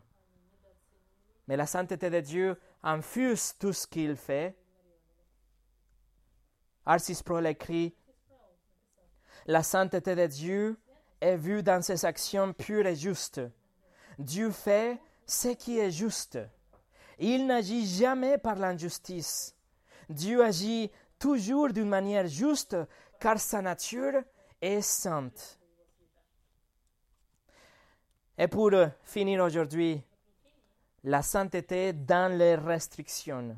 [1.49, 4.57] Mais la sainteté de Dieu infuse tout ce qu'il fait?
[6.85, 7.95] Arcis Pro écrit
[9.47, 10.81] La sainteté de Dieu
[11.21, 13.41] est vue dans ses actions pures et justes.
[14.19, 16.39] Dieu fait ce qui est juste.
[17.19, 19.55] Il n'agit jamais par l'injustice.
[20.09, 22.77] Dieu agit toujours d'une manière juste
[23.21, 24.23] car sa nature
[24.61, 25.59] est sainte.
[28.37, 28.73] Et pour
[29.05, 30.03] finir aujourd'hui,
[31.05, 33.57] la sainteté dans les restrictions.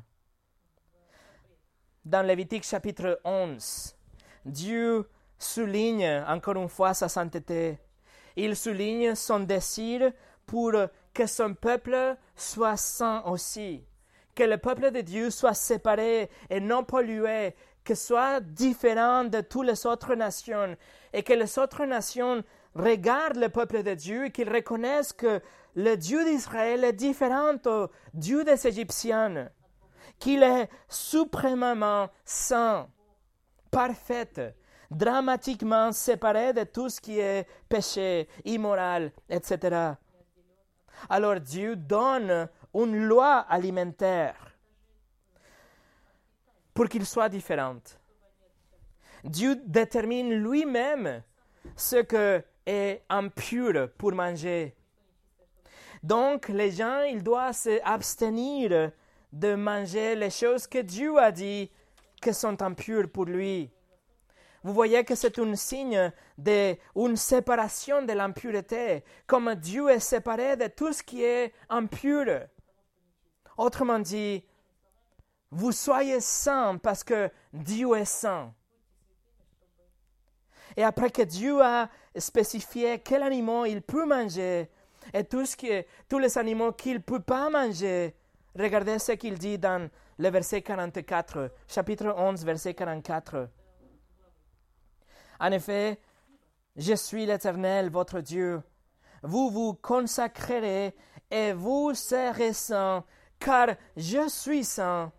[2.03, 3.95] Dans Lévitique chapitre 11,
[4.45, 7.77] Dieu souligne encore une fois sa sainteté.
[8.35, 10.11] Il souligne son désir
[10.45, 10.73] pour
[11.13, 13.83] que son peuple soit saint aussi,
[14.35, 19.67] que le peuple de Dieu soit séparé et non pollué, que soit différent de toutes
[19.67, 20.75] les autres nations,
[21.13, 22.43] et que les autres nations
[22.73, 25.41] regardent le peuple de Dieu et qu'ils reconnaissent que
[25.75, 29.49] le Dieu d'Israël est différent du Dieu des Égyptiens,
[30.17, 32.87] qu'il est suprêmement saint,
[33.69, 34.55] parfait,
[34.89, 39.93] dramatiquement séparé de tout ce qui est péché, immoral, etc.
[41.09, 44.55] Alors Dieu donne une loi alimentaire
[46.73, 47.81] pour qu'il soit différent.
[49.25, 51.23] Dieu détermine lui-même
[51.75, 54.75] ce que est impur pour manger
[56.05, 58.91] donc, les gens, ils doivent s'abstenir
[59.33, 61.71] de manger les choses que Dieu a dit
[62.21, 63.71] que sont impures pour lui.
[64.61, 70.67] Vous voyez que c'est un signe d'une séparation de l'impureté, comme Dieu est séparé de
[70.67, 72.41] tout ce qui est impur.
[73.57, 74.45] Autrement dit,
[75.49, 78.53] vous soyez saints parce que Dieu est saint.
[80.77, 84.69] Et après que Dieu a spécifié quel animal il peut manger
[85.13, 88.15] et tous les animaux qu'il ne peut pas manger,
[88.57, 93.49] regardez ce qu'il dit dans le verset 44, chapitre 11, verset 44.
[95.39, 95.99] En effet,
[96.75, 98.61] je suis l'Éternel, votre Dieu.
[99.23, 100.95] Vous vous consacrerez
[101.31, 103.03] et vous serez saints,
[103.39, 105.11] car je suis saint.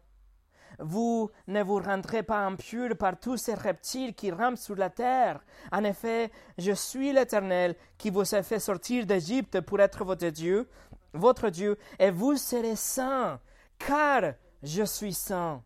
[0.78, 5.40] Vous ne vous rendrez pas impur par tous ces reptiles qui rampent sur la terre.
[5.72, 10.68] En effet, je suis l'Éternel qui vous a fait sortir d'Égypte pour être votre Dieu,
[11.12, 13.40] votre Dieu, et vous serez saints,
[13.78, 15.62] car je suis saint.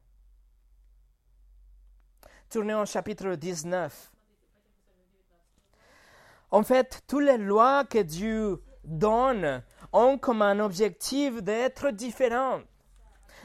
[2.48, 4.12] Tournez au chapitre 19.
[6.52, 12.64] En fait, toutes les lois que Dieu donne ont comme un objectif d'être différentes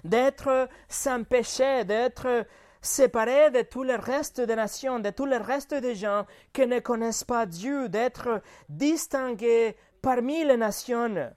[0.04, 2.46] d'être sans péché, d'être
[2.82, 6.80] séparé de tout le reste des nations, de tout le reste des gens qui ne
[6.80, 11.32] connaissent pas Dieu, d'être distingué parmi les nations.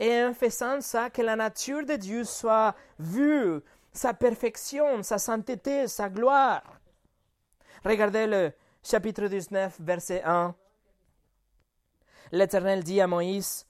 [0.00, 3.60] Et en faisant ça, que la nature de Dieu soit vue,
[3.92, 6.62] sa perfection, sa sainteté, sa gloire.
[7.84, 10.54] Regardez le chapitre 19, verset 1.
[12.32, 13.66] L'Éternel dit à Moïse,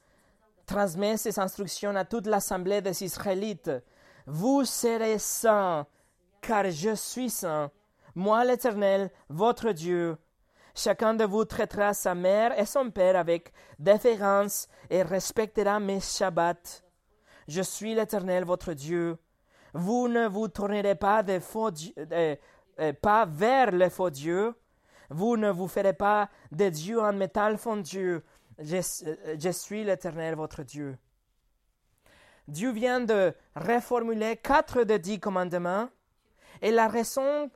[0.65, 3.71] transmet ses instructions à toute l'assemblée des Israélites.
[4.27, 5.87] Vous serez saints,
[6.41, 7.71] car je suis saint,
[8.15, 10.17] moi l'Éternel, votre Dieu.
[10.75, 16.83] Chacun de vous traitera sa mère et son père avec déférence et respectera mes Shabbats.
[17.47, 19.19] Je suis l'Éternel, votre Dieu.
[19.75, 21.43] Vous ne vous tournerez pas, vers
[23.73, 24.55] les faux dieux.
[25.11, 28.21] Vous ne vous ferez pas de dieux en métal fondu.
[28.59, 30.97] Je, euh, je suis l'Éternel, votre Dieu.
[32.49, 35.89] Dieu vient de reformuler quatre des dix commandements.
[36.61, 37.51] Et la raison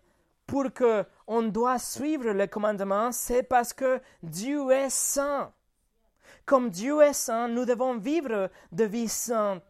[0.47, 5.53] pour que on doit suivre les commandements, c'est parce que Dieu est saint.
[6.47, 9.63] Comme Dieu est saint, nous devons vivre de vie sainte,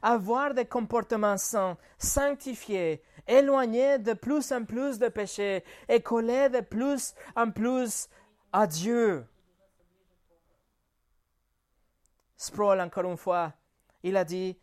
[0.00, 6.60] avoir des comportements saints, sanctifiés, éloignés de plus en plus de péchés et collés de
[6.60, 8.08] plus en plus
[8.52, 9.26] à Dieu.
[12.36, 13.52] Sproul, encore une fois,
[14.02, 14.58] il a dit,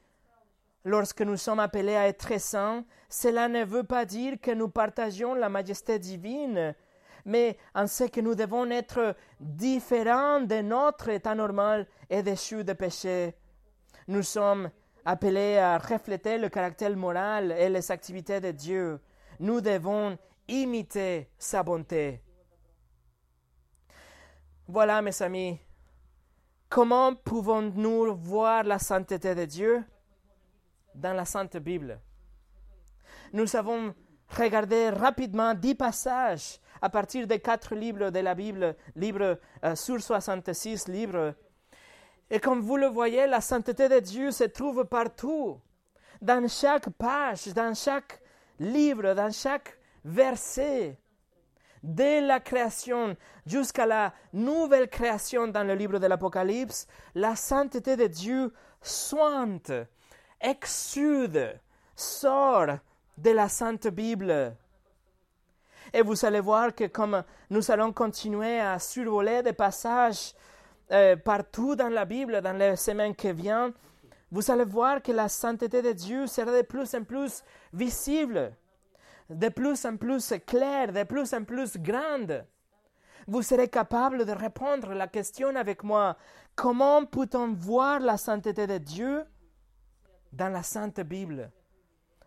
[0.84, 5.34] lorsque nous sommes appelés à être saints, cela ne veut pas dire que nous partageons
[5.34, 6.76] la majesté divine,
[7.26, 12.74] mais en ce que nous devons être différents de notre état normal et déchus de
[12.74, 13.36] péché.
[14.08, 14.70] Nous sommes
[15.06, 19.00] appelés à refléter le caractère moral et les activités de Dieu.
[19.40, 20.18] Nous devons
[20.48, 22.22] imiter sa bonté.
[24.68, 25.60] Voilà, mes amis,
[26.70, 29.84] Comment pouvons-nous voir la sainteté de Dieu
[30.94, 32.00] dans la Sainte Bible?
[33.34, 33.96] Nous avons
[34.38, 40.00] regardé rapidement dix passages à partir des quatre livres de la Bible, livres euh, sur
[40.00, 41.34] 66 livres.
[42.30, 45.60] Et comme vous le voyez, la sainteté de Dieu se trouve partout,
[46.22, 48.22] dans chaque page, dans chaque
[48.60, 51.00] livre, dans chaque verset
[51.84, 53.16] dès la création
[53.46, 59.72] jusqu'à la nouvelle création dans le livre de l'Apocalypse, la sainteté de Dieu sointe,
[60.42, 61.60] exude,
[61.96, 62.78] sort
[63.18, 64.56] de la Sainte Bible.
[65.94, 70.34] Et vous allez voir que comme nous allons continuer à survoler des passages
[70.92, 73.74] euh, partout dans la Bible, dans les semaines qui viennent,
[74.32, 78.54] vous allez voir que la sainteté de Dieu sera de plus en plus visible
[79.30, 82.46] de plus en plus claire, de plus en plus grande.
[83.28, 86.18] Vous serez capable de répondre à la question avec moi.
[86.56, 89.24] Comment peut-on voir la sainteté de Dieu
[90.34, 91.52] dans la Sainte Bible?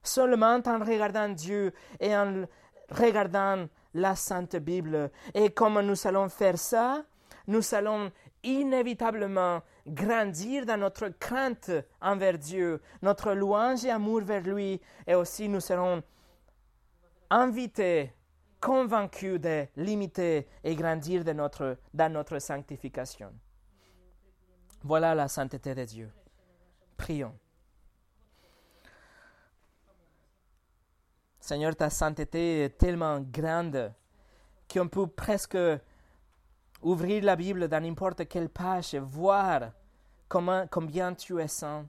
[0.03, 2.44] Seulement en regardant Dieu et en
[2.90, 5.11] regardant la Sainte Bible.
[5.34, 7.05] Et comme nous allons faire ça,
[7.46, 14.80] nous allons inévitablement grandir dans notre crainte envers Dieu, notre louange et amour vers lui,
[15.07, 16.03] et aussi nous serons
[17.33, 18.12] invité,
[18.61, 23.33] convaincu de limiter et grandir dans notre sanctification.
[24.83, 26.12] Voilà la sainteté de Dieu.
[26.97, 27.35] Prions.
[31.41, 33.93] Seigneur, ta sainteté est tellement grande
[34.72, 35.59] qu'on peut presque
[36.83, 39.72] ouvrir la Bible dans n'importe quelle page et voir
[40.28, 41.87] combien tu es saint.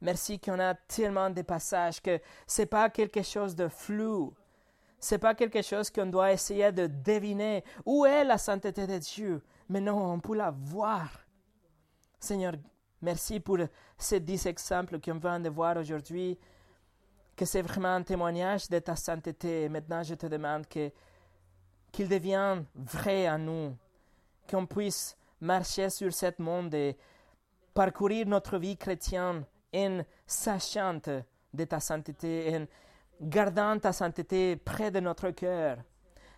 [0.00, 4.34] Merci qu'on a tellement de passages que ce n'est pas quelque chose de flou,
[5.10, 7.64] n'est pas quelque chose qu'on doit essayer de deviner.
[7.84, 9.42] Où est la sainteté de Dieu?
[9.68, 11.08] Mais non, on peut la voir.
[12.18, 12.54] Seigneur,
[13.02, 13.58] merci pour
[13.98, 16.38] ces dix exemples qu'on vient de voir aujourd'hui,
[17.36, 19.64] que c'est vraiment un témoignage de ta sainteté.
[19.64, 20.90] Et maintenant, je te demande que
[21.92, 23.76] qu'il devienne vrai à nous,
[24.50, 26.96] qu'on puisse marcher sur ce monde et
[27.72, 31.00] parcourir notre vie chrétienne en sachant
[31.52, 32.66] de ta sainteté,
[33.20, 35.78] gardant ta sainteté près de notre cœur,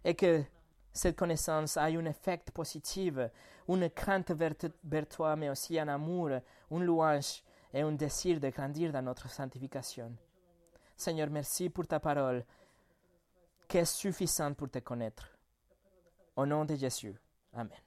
[0.05, 0.43] et que
[0.93, 3.14] cette connaissance ait un effet positif,
[3.68, 4.55] une crainte vers,
[4.85, 6.31] vers toi, mais aussi un amour,
[6.70, 10.16] une louange et un désir de grandir dans notre sanctification.
[10.97, 12.45] Seigneur, merci pour ta parole,
[13.68, 15.37] qui est suffisante pour te connaître.
[16.37, 17.14] Au nom de Jésus.
[17.53, 17.86] Amen.